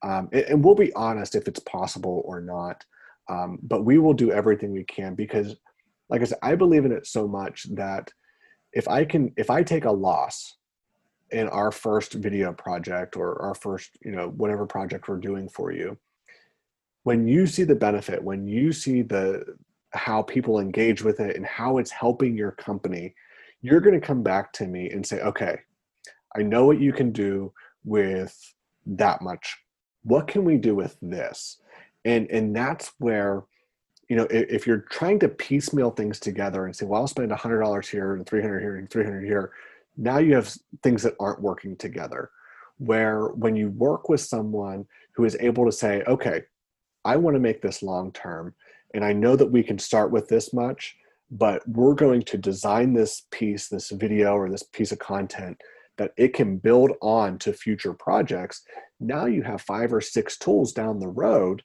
Um, 0.03 0.29
and, 0.33 0.45
and, 0.45 0.65
we'll 0.65 0.75
be 0.75 0.93
honest 0.93 1.35
if 1.35 1.49
it's 1.49 1.61
possible 1.61 2.23
or 2.27 2.41
not 2.41 2.85
um, 3.29 3.59
but 3.63 3.85
we 3.85 3.99
will 3.99 4.13
do 4.13 4.33
everything 4.33 4.73
we 4.73 4.85
can 4.85 5.15
because 5.15 5.57
like 6.11 6.21
i 6.21 6.25
said 6.25 6.39
i 6.43 6.55
believe 6.55 6.85
in 6.85 6.93
it 6.93 7.07
so 7.07 7.27
much 7.27 7.67
that 7.75 8.13
if 8.73 8.87
i 8.87 9.05
can 9.05 9.33
if 9.37 9.49
i 9.49 9.63
take 9.63 9.87
a 9.87 9.91
loss 9.91 10.57
in 11.31 11.49
our 11.49 11.71
first 11.73 12.15
video 12.15 12.53
project 12.53 13.17
or 13.17 13.41
our 13.43 13.55
first 13.55 13.97
you 14.05 14.13
know 14.13 14.29
whatever 14.31 14.67
project 14.67 15.09
we're 15.09 15.17
doing 15.17 15.49
for 15.49 15.73
you 15.73 15.97
when 17.03 17.27
you 17.27 17.47
see 17.47 17.65
the 17.65 17.75
benefit 17.75 18.23
when 18.23 18.47
you 18.47 18.73
see 18.73 19.03
the 19.03 19.45
how 19.93 20.23
people 20.23 20.59
engage 20.59 21.03
with 21.03 21.21
it 21.21 21.37
and 21.37 21.47
how 21.47 21.79
it's 21.79 21.91
helping 21.91 22.37
your 22.37 22.53
company 22.53 23.15
you're 23.63 23.81
going 23.81 23.99
to 23.99 24.07
come 24.07 24.23
back 24.23 24.53
to 24.53 24.67
me 24.67 24.91
and 24.91 25.07
say 25.07 25.21
okay 25.21 25.59
I 26.37 26.43
know 26.43 26.65
what 26.65 26.81
you 26.81 26.93
can 26.93 27.13
do 27.13 27.53
with 27.85 28.55
that 28.87 29.23
much. 29.23 29.57
What 30.03 30.27
can 30.27 30.45
we 30.45 30.57
do 30.57 30.75
with 30.75 30.97
this? 31.01 31.59
And 32.05 32.31
and 32.31 32.55
that's 32.55 32.93
where, 32.99 33.45
you 34.09 34.17
know, 34.17 34.27
if, 34.31 34.67
you're 34.67 34.85
trying 34.91 35.19
to 35.21 35.29
piecemeal 35.29 35.91
things 35.91 36.21
together 36.21 36.67
and 36.67 36.77
say, 36.77 36.85
well, 36.85 37.03
I'll 37.03 37.09
spend 37.09 37.33
hundred 37.33 37.61
dollars 37.61 37.89
here 37.89 38.15
and 38.15 38.27
three 38.27 38.43
hundred 38.43 38.61
here 38.61 38.77
and 38.77 38.91
three 38.91 39.05
hundred 39.05 39.25
here, 39.25 39.53
now 39.97 40.19
you 40.19 40.35
have 40.35 40.55
things 40.83 41.03
that 41.03 41.15
aren't 41.21 41.43
working 41.43 41.77
together. 41.77 42.31
Where 42.79 43.27
when 43.29 43.55
you 43.55 43.71
work 43.71 44.09
with 44.09 44.21
someone 44.21 44.87
who 45.15 45.25
is 45.25 45.37
able 45.39 45.65
to 45.65 45.73
say, 45.73 46.03
okay, 46.09 46.43
I 47.05 47.17
want 47.17 47.37
to 47.37 47.41
make 47.41 47.63
this 47.63 47.83
long 47.83 48.11
term, 48.13 48.55
and 48.95 49.05
I 49.05 49.13
know 49.13 49.37
that 49.37 49.51
we 49.51 49.63
can 49.63 49.79
start 49.79 50.11
with 50.11 50.29
this 50.29 50.53
much, 50.53 50.97
but 51.31 51.67
we're 51.69 51.95
going 51.95 52.23
to 52.23 52.39
design 52.39 52.93
this 52.93 53.27
piece, 53.31 53.69
this 53.69 53.91
video, 53.91 54.35
or 54.35 54.51
this 54.51 54.63
piece 54.63 54.93
of 54.93 54.99
content 54.99 55.61
that 55.99 56.13
it 56.17 56.35
can 56.35 56.59
build 56.59 56.93
on 57.01 57.39
to 57.39 57.53
future 57.53 57.93
projects. 57.95 58.63
Now 58.99 59.27
you 59.27 59.43
have 59.43 59.63
five 59.63 59.93
or 59.93 60.01
six 60.01 60.37
tools 60.37 60.73
down 60.73 60.99
the 60.99 61.09
road 61.09 61.63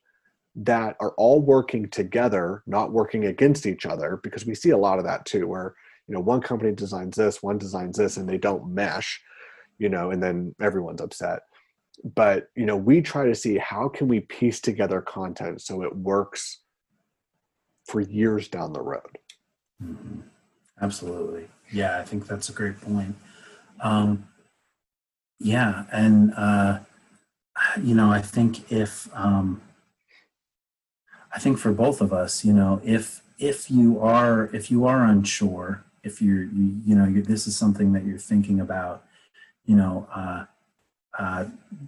that 0.56 0.96
are 1.00 1.14
all 1.18 1.42
working 1.42 1.90
together, 1.90 2.64
not 2.68 2.92
working 2.92 3.26
against 3.26 3.66
each 3.66 3.86
other, 3.86 4.20
because 4.22 4.46
we 4.46 4.54
see 4.54 4.72
a 4.72 4.78
lot 4.78 5.00
of 5.00 5.06
that 5.06 5.26
too, 5.26 5.48
where 5.48 5.74
you 6.10 6.16
know 6.16 6.22
one 6.22 6.42
company 6.42 6.72
designs 6.72 7.16
this, 7.16 7.44
one 7.44 7.60
designs 7.60 7.98
this, 7.98 8.18
and 8.18 8.28
they 8.28 8.40
don't 8.40 8.74
mesh, 8.74 9.22
you 9.78 9.90
know, 9.90 10.10
and 10.10 10.22
then 10.22 10.56
everyone's 10.60 11.02
upset. 11.02 11.42
But 12.16 12.48
you 12.56 12.66
know, 12.66 12.76
we 12.76 13.02
try 13.02 13.28
to 13.28 13.36
see 13.36 13.60
how 13.60 13.90
can 13.90 14.08
we 14.08 14.22
piece 14.22 14.60
together 14.60 15.02
content 15.02 15.62
so 15.62 15.84
it 15.84 15.96
works 15.96 16.62
for 17.86 18.02
years 18.02 18.48
down 18.48 18.74
the 18.74 18.82
road. 18.82 19.20
Mm-hmm. 19.84 20.22
Absolutely. 20.82 21.48
Yeah, 21.72 22.00
I 22.00 22.04
think 22.04 22.26
that's 22.26 22.50
a 22.50 22.54
great 22.54 22.82
point. 22.82 23.16
Um, 23.82 24.28
yeah, 25.40 25.86
and 25.92 26.34
uh, 26.36 26.80
you 27.80 27.94
know, 27.94 28.12
I 28.12 28.22
think 28.22 28.72
if 28.72 29.08
um, 29.14 29.62
I 31.32 31.38
think 31.38 31.60
for 31.60 31.72
both 31.72 32.02
of 32.02 32.12
us, 32.12 32.44
you 32.44 32.54
know, 32.54 32.82
if 32.84 33.22
if 33.38 33.70
you 33.70 34.00
are 34.00 34.50
if 34.54 34.72
you 34.72 34.88
are 34.88 35.06
unsure, 35.06 35.86
if 36.04 36.22
you're 36.22 36.44
you, 36.44 36.82
you 36.86 36.96
know 36.96 37.06
you 37.06 37.22
this 37.22 37.48
is 37.48 37.56
something 37.56 37.94
that 37.94 38.06
you're 38.06 38.18
thinking 38.18 38.60
about, 38.60 39.06
you 39.66 39.76
know, 39.76 40.08
uh, 40.14 40.46
uh, 41.18 41.46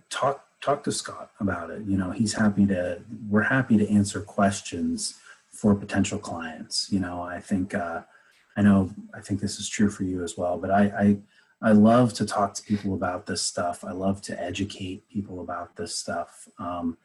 talk 0.09 0.45
talk 0.61 0.83
to 0.83 0.91
Scott 0.91 1.31
about 1.39 1.69
it. 1.69 1.83
You 1.85 1.97
know, 1.97 2.11
he's 2.11 2.33
happy 2.33 2.65
to. 2.67 3.01
We're 3.29 3.43
happy 3.43 3.77
to 3.77 3.89
answer 3.89 4.21
questions 4.21 5.19
for 5.51 5.75
potential 5.75 6.19
clients. 6.19 6.91
You 6.91 6.99
know, 6.99 7.21
I 7.21 7.39
think 7.39 7.73
uh, 7.73 8.01
I 8.55 8.61
know 8.61 8.91
I 9.13 9.21
think 9.21 9.39
this 9.39 9.59
is 9.59 9.69
true 9.69 9.89
for 9.89 10.03
you 10.03 10.23
as 10.23 10.37
well. 10.37 10.57
But 10.57 10.71
I, 10.71 10.83
I 10.83 11.17
I 11.69 11.71
love 11.73 12.13
to 12.15 12.25
talk 12.25 12.53
to 12.55 12.63
people 12.63 12.93
about 12.93 13.25
this 13.27 13.41
stuff. 13.41 13.83
I 13.83 13.91
love 13.91 14.21
to 14.23 14.41
educate 14.41 15.07
people 15.09 15.41
about 15.41 15.75
this 15.75 15.95
stuff. 15.95 16.47
Um, 16.57 16.97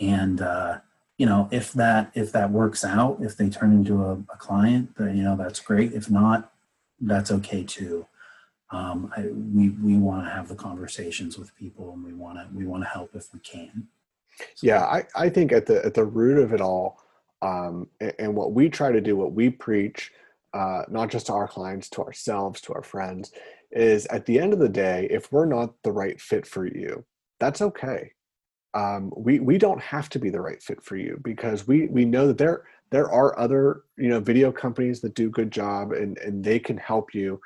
and 0.00 0.40
uh, 0.40 0.78
you 1.18 1.26
know, 1.26 1.48
if 1.50 1.72
that 1.72 2.12
if 2.14 2.32
that 2.32 2.52
works 2.52 2.84
out, 2.84 3.18
if 3.20 3.36
they 3.36 3.50
turn 3.50 3.72
into 3.72 4.02
a, 4.04 4.12
a 4.12 4.36
client, 4.38 4.96
then 4.96 5.16
you 5.16 5.24
know 5.24 5.36
that's 5.36 5.60
great. 5.60 5.92
If 5.92 6.08
not, 6.08 6.52
that's 7.00 7.30
okay 7.32 7.64
too. 7.64 8.06
Um, 8.70 9.12
I, 9.16 9.22
we 9.54 9.70
we 9.70 9.96
want 9.96 10.24
to 10.24 10.30
have 10.30 10.48
the 10.48 10.54
conversations 10.54 11.36
with 11.36 11.54
people, 11.56 11.92
and 11.92 12.04
we 12.04 12.14
want 12.14 12.38
to 12.38 12.46
we 12.56 12.66
want 12.66 12.84
to 12.84 12.88
help 12.88 13.10
if 13.14 13.34
we 13.34 13.40
can. 13.40 13.88
So. 14.54 14.66
Yeah, 14.66 14.84
I, 14.84 15.04
I 15.16 15.28
think 15.28 15.50
at 15.50 15.66
the 15.66 15.84
at 15.84 15.94
the 15.94 16.04
root 16.04 16.38
of 16.38 16.52
it 16.52 16.60
all, 16.60 17.02
um, 17.42 17.88
and, 18.00 18.14
and, 18.20 18.36
what 18.36 18.52
we 18.52 18.68
try 18.68 18.92
to 18.92 19.00
do, 19.00 19.16
what 19.16 19.32
we 19.32 19.50
preach, 19.50 20.12
uh, 20.54 20.82
not 20.88 21.10
just 21.10 21.26
to 21.26 21.32
our 21.32 21.48
clients, 21.48 21.88
to 21.90 22.02
ourselves, 22.02 22.60
to 22.62 22.74
our 22.74 22.82
friends, 22.82 23.32
is 23.72 24.06
at 24.06 24.26
the 24.26 24.38
end 24.38 24.52
of 24.52 24.60
the 24.60 24.68
day, 24.68 25.08
if 25.10 25.32
we're 25.32 25.46
not 25.46 25.74
the 25.82 25.92
right 25.92 26.20
fit 26.20 26.46
for 26.46 26.64
you, 26.64 27.04
that's 27.40 27.60
okay. 27.60 28.12
Um, 28.74 29.12
we 29.16 29.40
we 29.40 29.58
don't 29.58 29.80
have 29.80 30.08
to 30.10 30.18
be 30.18 30.30
the 30.30 30.40
right 30.40 30.62
fit 30.62 30.82
for 30.82 30.96
you 30.96 31.18
because 31.22 31.66
we 31.66 31.86
we 31.86 32.04
know 32.04 32.26
that 32.26 32.38
there 32.38 32.64
there 32.90 33.10
are 33.10 33.38
other 33.38 33.82
you 33.96 34.08
know 34.08 34.20
video 34.20 34.52
companies 34.52 35.00
that 35.00 35.14
do 35.14 35.30
good 35.30 35.50
job 35.50 35.92
and 35.92 36.18
and 36.18 36.44
they 36.44 36.58
can 36.58 36.76
help 36.76 37.14
you. 37.14 37.40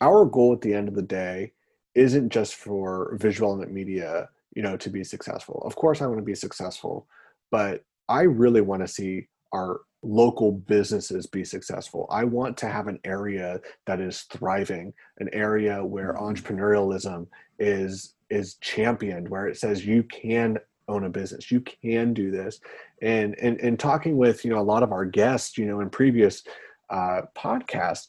Our 0.00 0.24
goal 0.24 0.52
at 0.52 0.60
the 0.60 0.74
end 0.74 0.88
of 0.88 0.94
the 0.94 1.02
day 1.02 1.52
isn't 1.94 2.30
just 2.30 2.56
for 2.56 3.16
visual 3.20 3.50
element 3.50 3.72
media 3.72 4.28
you 4.54 4.62
know 4.62 4.76
to 4.78 4.90
be 4.90 5.04
successful. 5.04 5.62
Of 5.64 5.76
course, 5.76 6.00
I 6.00 6.06
want 6.06 6.18
to 6.18 6.24
be 6.24 6.34
successful, 6.34 7.06
but 7.50 7.84
I 8.08 8.22
really 8.22 8.60
want 8.60 8.82
to 8.82 8.88
see 8.88 9.28
our 9.52 9.80
local 10.04 10.52
businesses 10.52 11.26
be 11.26 11.44
successful. 11.44 12.06
I 12.10 12.24
want 12.24 12.56
to 12.58 12.68
have 12.68 12.88
an 12.88 13.00
area 13.04 13.60
that 13.86 14.00
is 14.00 14.22
thriving, 14.22 14.92
an 15.18 15.28
area 15.32 15.84
where 15.84 16.14
mm-hmm. 16.14 16.24
entrepreneurialism 16.24 17.26
is 17.58 18.13
is 18.30 18.54
championed, 18.56 19.28
where 19.28 19.46
it 19.46 19.56
says 19.56 19.86
you 19.86 20.02
can 20.04 20.58
own 20.88 21.04
a 21.04 21.10
business, 21.10 21.50
you 21.50 21.60
can 21.60 22.12
do 22.12 22.30
this. 22.30 22.60
And 23.02 23.36
and 23.40 23.58
and 23.60 23.78
talking 23.78 24.16
with 24.16 24.44
you 24.44 24.50
know 24.50 24.60
a 24.60 24.62
lot 24.62 24.82
of 24.82 24.92
our 24.92 25.04
guests, 25.04 25.58
you 25.58 25.66
know, 25.66 25.80
in 25.80 25.90
previous 25.90 26.42
uh, 26.90 27.22
podcasts, 27.36 28.08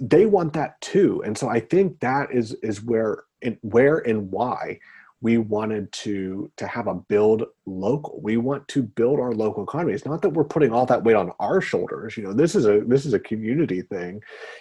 they 0.00 0.26
want 0.26 0.52
that 0.54 0.80
too. 0.80 1.22
And 1.24 1.36
so 1.36 1.48
I 1.48 1.60
think 1.60 2.00
that 2.00 2.32
is 2.32 2.52
is 2.62 2.82
where 2.82 3.24
and 3.42 3.58
where 3.62 3.98
and 3.98 4.30
why 4.30 4.78
we 5.24 5.38
wanted 5.38 5.90
to 5.90 6.52
to 6.58 6.66
have 6.66 6.86
a 6.86 6.94
build 6.94 7.44
local 7.64 8.20
we 8.22 8.36
want 8.36 8.66
to 8.68 8.82
build 8.82 9.18
our 9.18 9.32
local 9.32 9.64
economy 9.64 9.94
it's 9.94 10.04
not 10.04 10.20
that 10.20 10.28
we're 10.28 10.44
putting 10.44 10.70
all 10.70 10.84
that 10.84 11.02
weight 11.02 11.16
on 11.16 11.32
our 11.40 11.62
shoulders 11.62 12.16
you 12.16 12.22
know 12.22 12.34
this 12.34 12.54
is 12.54 12.66
a 12.66 12.80
this 12.86 13.06
is 13.06 13.14
a 13.14 13.18
community 13.18 13.80
thing 13.80 14.20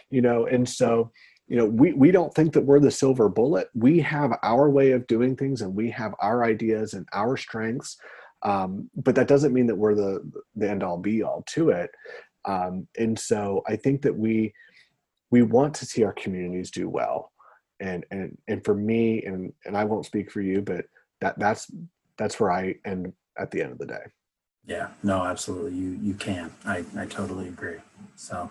you 0.10 0.22
know 0.22 0.46
and 0.46 0.67
so 0.67 1.12
you 1.53 1.59
know 1.59 1.65
we 1.65 1.93
we 1.93 2.09
don't 2.09 2.33
think 2.33 2.51
that 2.53 2.65
we're 2.65 2.79
the 2.79 2.89
silver 2.89 3.29
bullet. 3.29 3.69
We 3.75 3.99
have 3.99 4.31
our 4.41 4.71
way 4.71 4.89
of 4.93 5.05
doing 5.05 5.35
things 5.35 5.61
and 5.61 5.75
we 5.75 5.91
have 5.91 6.15
our 6.19 6.43
ideas 6.43 6.95
and 6.95 7.07
our 7.13 7.37
strengths. 7.37 7.95
Um, 8.41 8.89
but 8.95 9.13
that 9.13 9.27
doesn't 9.27 9.53
mean 9.53 9.67
that 9.67 9.75
we're 9.75 9.93
the 9.93 10.27
the 10.55 10.67
end 10.67 10.81
all 10.81 10.97
be 10.97 11.21
all 11.21 11.43
to 11.49 11.69
it. 11.69 11.91
Um, 12.45 12.87
and 12.97 13.17
so 13.17 13.61
i 13.67 13.75
think 13.75 14.01
that 14.01 14.17
we 14.17 14.51
we 15.29 15.43
want 15.43 15.75
to 15.75 15.85
see 15.85 16.03
our 16.03 16.13
communities 16.13 16.71
do 16.71 16.89
well. 16.89 17.31
And 17.79 18.03
and 18.09 18.35
and 18.47 18.65
for 18.65 18.73
me 18.73 19.21
and 19.21 19.53
and 19.65 19.77
i 19.77 19.83
won't 19.83 20.07
speak 20.07 20.31
for 20.31 20.41
you 20.41 20.59
but 20.63 20.85
that 21.21 21.37
that's 21.37 21.69
that's 22.17 22.39
where 22.39 22.51
i 22.51 22.73
end 22.83 23.13
at 23.37 23.51
the 23.51 23.61
end 23.61 23.73
of 23.73 23.77
the 23.77 23.85
day. 23.85 24.05
Yeah. 24.65 24.87
No 25.03 25.23
absolutely. 25.23 25.77
You 25.77 25.89
you 26.01 26.15
can. 26.15 26.51
I 26.65 26.83
i 26.97 27.05
totally 27.05 27.47
agree. 27.47 27.77
So 28.15 28.49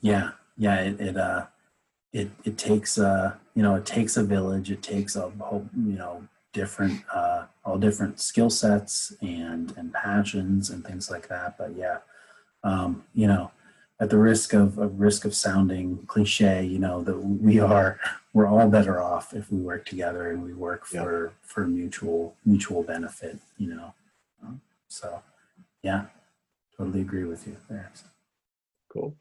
yeah. 0.00 0.30
Yeah 0.56 0.76
it, 0.76 1.00
it 1.00 1.16
uh 1.16 1.46
it 2.12 2.30
it 2.44 2.58
takes 2.58 2.98
a 2.98 3.38
you 3.54 3.62
know 3.62 3.74
it 3.74 3.86
takes 3.86 4.16
a 4.16 4.22
village 4.22 4.70
it 4.70 4.82
takes 4.82 5.16
a 5.16 5.30
whole 5.38 5.68
you 5.76 5.96
know 5.96 6.26
different 6.52 7.02
uh 7.12 7.44
all 7.64 7.78
different 7.78 8.20
skill 8.20 8.50
sets 8.50 9.12
and 9.22 9.72
and 9.76 9.92
passions 9.92 10.70
and 10.70 10.84
things 10.84 11.10
like 11.10 11.28
that 11.28 11.56
but 11.56 11.74
yeah 11.76 11.98
um 12.64 13.04
you 13.14 13.26
know 13.26 13.50
at 14.00 14.08
the 14.08 14.16
risk 14.16 14.54
of, 14.54 14.78
of 14.78 14.98
risk 14.98 15.26
of 15.26 15.34
sounding 15.34 15.98
cliche, 16.06 16.64
you 16.64 16.78
know, 16.78 17.02
that 17.02 17.18
we 17.18 17.60
are 17.60 18.00
we're 18.32 18.46
all 18.46 18.68
better 18.68 19.00
off 19.00 19.34
if 19.34 19.52
we 19.52 19.58
work 19.58 19.84
together 19.84 20.30
and 20.30 20.42
we 20.42 20.54
work 20.54 20.86
for 20.86 21.34
for 21.42 21.66
mutual 21.66 22.34
mutual 22.44 22.82
benefit, 22.82 23.38
you 23.58 23.68
know. 23.68 23.94
So 24.88 25.22
yeah, 25.82 26.06
totally 26.76 27.02
agree 27.02 27.24
with 27.24 27.46
you 27.46 27.56
there. 27.68 27.92
Cool. 28.88 29.14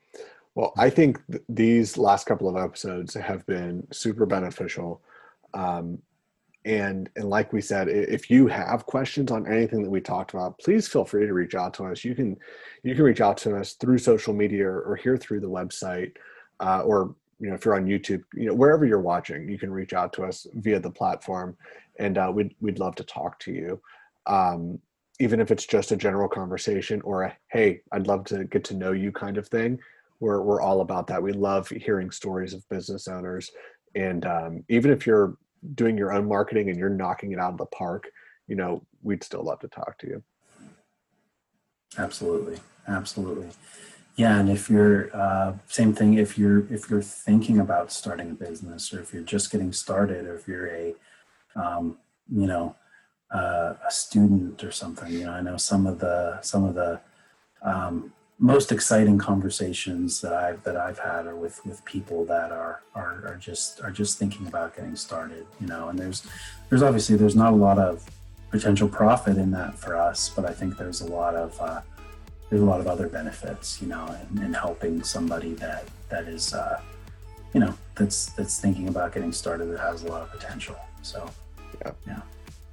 Well, 0.60 0.74
I 0.78 0.90
think 0.90 1.26
th- 1.32 1.42
these 1.48 1.98
last 1.98 2.26
couple 2.26 2.50
of 2.50 2.58
episodes 2.58 3.14
have 3.14 3.46
been 3.46 3.88
super 3.94 4.26
beneficial. 4.26 5.02
Um, 5.54 6.00
and 6.66 7.10
and 7.16 7.30
like 7.30 7.54
we 7.54 7.62
said 7.62 7.88
if 7.88 8.30
you 8.30 8.46
have 8.48 8.86
questions 8.86 9.32
on 9.32 9.48
anything 9.48 9.82
that 9.82 9.90
we 9.90 10.02
talked 10.02 10.34
about 10.34 10.60
please 10.60 10.90
feel 10.90 11.06
free 11.06 11.26
to 11.26 11.32
reach 11.32 11.56
out 11.56 11.74
to 11.74 11.86
us 11.86 12.04
you 12.04 12.14
can 12.14 12.36
you 12.84 12.94
can 12.94 13.06
reach 13.06 13.22
out 13.22 13.38
to 13.38 13.56
us 13.56 13.76
through 13.76 13.98
social 13.98 14.34
media 14.34 14.68
or 14.68 14.98
here 14.98 15.16
through 15.16 15.40
the 15.40 15.48
website 15.50 16.12
uh, 16.60 16.82
or 16.82 17.16
you 17.40 17.48
know 17.48 17.56
if 17.56 17.64
you're 17.64 17.76
on 17.76 17.86
youtube 17.86 18.22
you 18.34 18.46
know 18.46 18.54
wherever 18.54 18.86
you're 18.86 19.00
watching 19.00 19.48
you 19.48 19.58
can 19.58 19.72
reach 19.72 19.94
out 19.94 20.12
to 20.12 20.26
us 20.26 20.46
via 20.56 20.78
the 20.82 20.92
platform 20.92 21.56
and 21.98 22.18
uh, 22.18 22.30
we'd, 22.32 22.54
we'd 22.60 22.78
love 22.78 22.94
to 22.94 23.06
talk 23.06 23.40
to 23.40 23.54
you 23.54 23.82
um, 24.28 24.78
even 25.22 25.40
if 25.40 25.52
it's 25.52 25.66
just 25.66 25.94
a 25.94 25.98
general 25.98 26.28
conversation 26.28 27.00
or 27.04 27.24
a 27.24 27.38
hey 27.48 27.80
i'd 27.94 28.06
love 28.06 28.26
to 28.26 28.44
get 28.44 28.66
to 28.66 28.76
know 28.76 28.92
you 28.92 29.14
kind 29.14 29.38
of 29.38 29.48
thing 29.48 29.80
we're, 30.20 30.42
we're 30.42 30.62
all 30.62 30.82
about 30.82 31.08
that 31.08 31.22
we 31.22 31.32
love 31.32 31.68
hearing 31.70 32.12
stories 32.12 32.54
of 32.54 32.68
business 32.70 33.08
owners 33.08 33.52
and 33.96 34.26
um, 34.26 34.64
even 34.70 34.92
if 34.92 35.06
you're 35.06 35.36
doing 35.76 35.98
your 35.98 36.14
own 36.14 36.28
marketing 36.28 36.70
and 36.70 36.78
you're 36.78 36.90
knocking 36.90 37.32
it 37.32 37.40
out 37.40 37.52
of 37.52 37.58
the 37.58 37.66
park, 37.68 38.10
you 38.48 38.56
know, 38.56 38.84
we'd 39.02 39.24
still 39.24 39.44
love 39.44 39.60
to 39.60 39.68
talk 39.68 39.98
to 40.00 40.08
you. 40.08 40.24
Absolutely. 41.98 42.60
Absolutely. 42.88 43.50
Yeah, 44.16 44.40
and 44.40 44.50
if 44.50 44.70
you're 44.70 45.16
uh, 45.16 45.54
same 45.68 45.94
thing, 45.94 46.16
if 46.16 46.38
you're 46.38 46.72
if 46.74 46.90
you're 46.90 47.02
thinking 47.02 47.60
about 47.60 47.92
starting 47.92 48.32
a 48.32 48.34
business, 48.34 48.94
or 48.94 49.00
if 49.00 49.14
you're 49.14 49.24
just 49.24 49.50
getting 49.50 49.72
started, 49.72 50.26
or 50.26 50.36
if 50.36 50.46
you're 50.46 50.68
a 50.68 50.94
um, 51.56 51.98
you 52.30 52.46
know 52.46 52.76
uh, 53.34 53.76
a 53.88 53.92
student 53.92 54.62
or 54.62 54.72
something, 54.72 55.14
you 55.14 55.24
know, 55.24 55.32
I 55.32 55.40
know 55.40 55.56
some 55.56 55.88
of 55.88 56.00
the 56.00 56.42
some 56.42 56.66
of 56.66 56.76
the 56.76 57.00
um, 57.62 58.12
most 58.40 58.72
exciting 58.72 59.18
conversations 59.18 60.22
that 60.22 60.34
I've 60.34 60.64
that 60.64 60.78
I've 60.78 60.98
had 60.98 61.28
are 61.28 61.36
with 61.36 61.64
with 61.66 61.84
people 61.84 62.24
that 62.26 62.52
are 62.52 62.82
are 62.96 63.24
are 63.28 63.36
just 63.36 63.82
are 63.82 63.92
just 63.92 64.18
thinking 64.18 64.48
about 64.48 64.76
getting 64.76 64.96
started, 64.96 65.46
you 65.60 65.68
know. 65.68 65.90
And 65.90 66.00
there's 66.00 66.26
there's 66.70 66.82
obviously 66.82 67.18
there's 67.18 67.36
not 67.36 67.52
a 67.52 67.56
lot 67.56 67.78
of 67.78 68.10
potential 68.50 68.88
profit 68.88 69.38
in 69.38 69.52
that 69.52 69.78
for 69.78 69.96
us, 69.98 70.30
but 70.30 70.46
I 70.46 70.54
think 70.54 70.78
there's 70.78 71.02
a 71.02 71.08
lot 71.08 71.36
of 71.36 71.60
uh, 71.60 71.82
there's 72.50 72.62
a 72.62 72.66
lot 72.66 72.80
of 72.80 72.88
other 72.88 73.08
benefits, 73.10 73.82
you 73.82 73.88
know, 73.88 74.18
in, 74.32 74.44
in 74.44 74.54
helping 74.54 75.04
somebody 75.04 75.54
that 75.56 75.88
that 76.08 76.28
is 76.30 76.54
uh, 76.54 76.82
you 77.54 77.60
know 77.60 77.74
that's 77.96 78.28
that's 78.28 78.60
thinking 78.60 78.88
about 78.88 79.14
getting 79.14 79.34
started 79.34 79.66
that 79.66 79.80
has 79.80 80.04
a 80.04 80.08
lot 80.08 80.22
of 80.22 80.32
potential. 80.32 80.78
So 81.02 81.30
yeah, 81.82 81.92
yeah. 82.08 82.22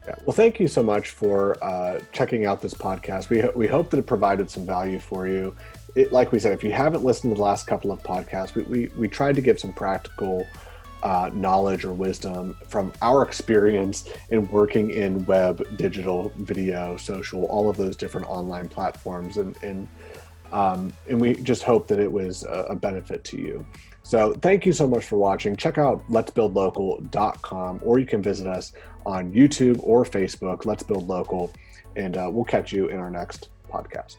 Yeah. 0.06 0.14
Well, 0.24 0.34
thank 0.34 0.60
you 0.60 0.68
so 0.68 0.82
much 0.82 1.10
for 1.10 1.62
uh, 1.64 2.00
checking 2.12 2.46
out 2.46 2.62
this 2.62 2.74
podcast. 2.74 3.28
We, 3.28 3.42
we 3.56 3.66
hope 3.66 3.90
that 3.90 3.98
it 3.98 4.06
provided 4.06 4.48
some 4.48 4.64
value 4.64 5.00
for 5.00 5.26
you. 5.26 5.54
It, 5.96 6.12
like 6.12 6.30
we 6.30 6.38
said, 6.38 6.52
if 6.52 6.62
you 6.62 6.72
haven't 6.72 7.02
listened 7.02 7.32
to 7.32 7.36
the 7.36 7.42
last 7.42 7.66
couple 7.66 7.90
of 7.90 8.02
podcasts, 8.02 8.54
we, 8.54 8.62
we, 8.62 8.86
we 8.96 9.08
tried 9.08 9.34
to 9.34 9.40
give 9.40 9.58
some 9.58 9.72
practical 9.72 10.46
uh, 11.02 11.30
knowledge 11.32 11.84
or 11.84 11.92
wisdom 11.92 12.56
from 12.68 12.92
our 13.02 13.22
experience 13.22 14.08
in 14.30 14.48
working 14.50 14.90
in 14.90 15.24
web, 15.26 15.76
digital, 15.76 16.32
video, 16.36 16.96
social, 16.96 17.44
all 17.44 17.68
of 17.68 17.76
those 17.76 17.96
different 17.96 18.28
online 18.28 18.68
platforms. 18.68 19.38
And, 19.38 19.56
and, 19.62 19.88
um, 20.52 20.92
and 21.08 21.20
we 21.20 21.34
just 21.34 21.62
hope 21.64 21.88
that 21.88 21.98
it 21.98 22.10
was 22.10 22.44
a, 22.44 22.66
a 22.70 22.76
benefit 22.76 23.24
to 23.24 23.38
you. 23.38 23.66
So 24.06 24.34
thank 24.34 24.64
you 24.64 24.72
so 24.72 24.86
much 24.86 25.04
for 25.04 25.16
watching. 25.16 25.56
Check 25.56 25.78
out 25.78 26.08
letsbuildlocal.com 26.08 27.80
or 27.82 27.98
you 27.98 28.06
can 28.06 28.22
visit 28.22 28.46
us 28.46 28.72
on 29.04 29.32
YouTube 29.32 29.80
or 29.82 30.04
Facebook, 30.04 30.64
Let's 30.64 30.84
Build 30.84 31.08
Local, 31.08 31.52
and 31.96 32.16
uh, 32.16 32.30
we'll 32.32 32.44
catch 32.44 32.72
you 32.72 32.86
in 32.86 33.00
our 33.00 33.10
next 33.10 33.48
podcast. 33.68 34.18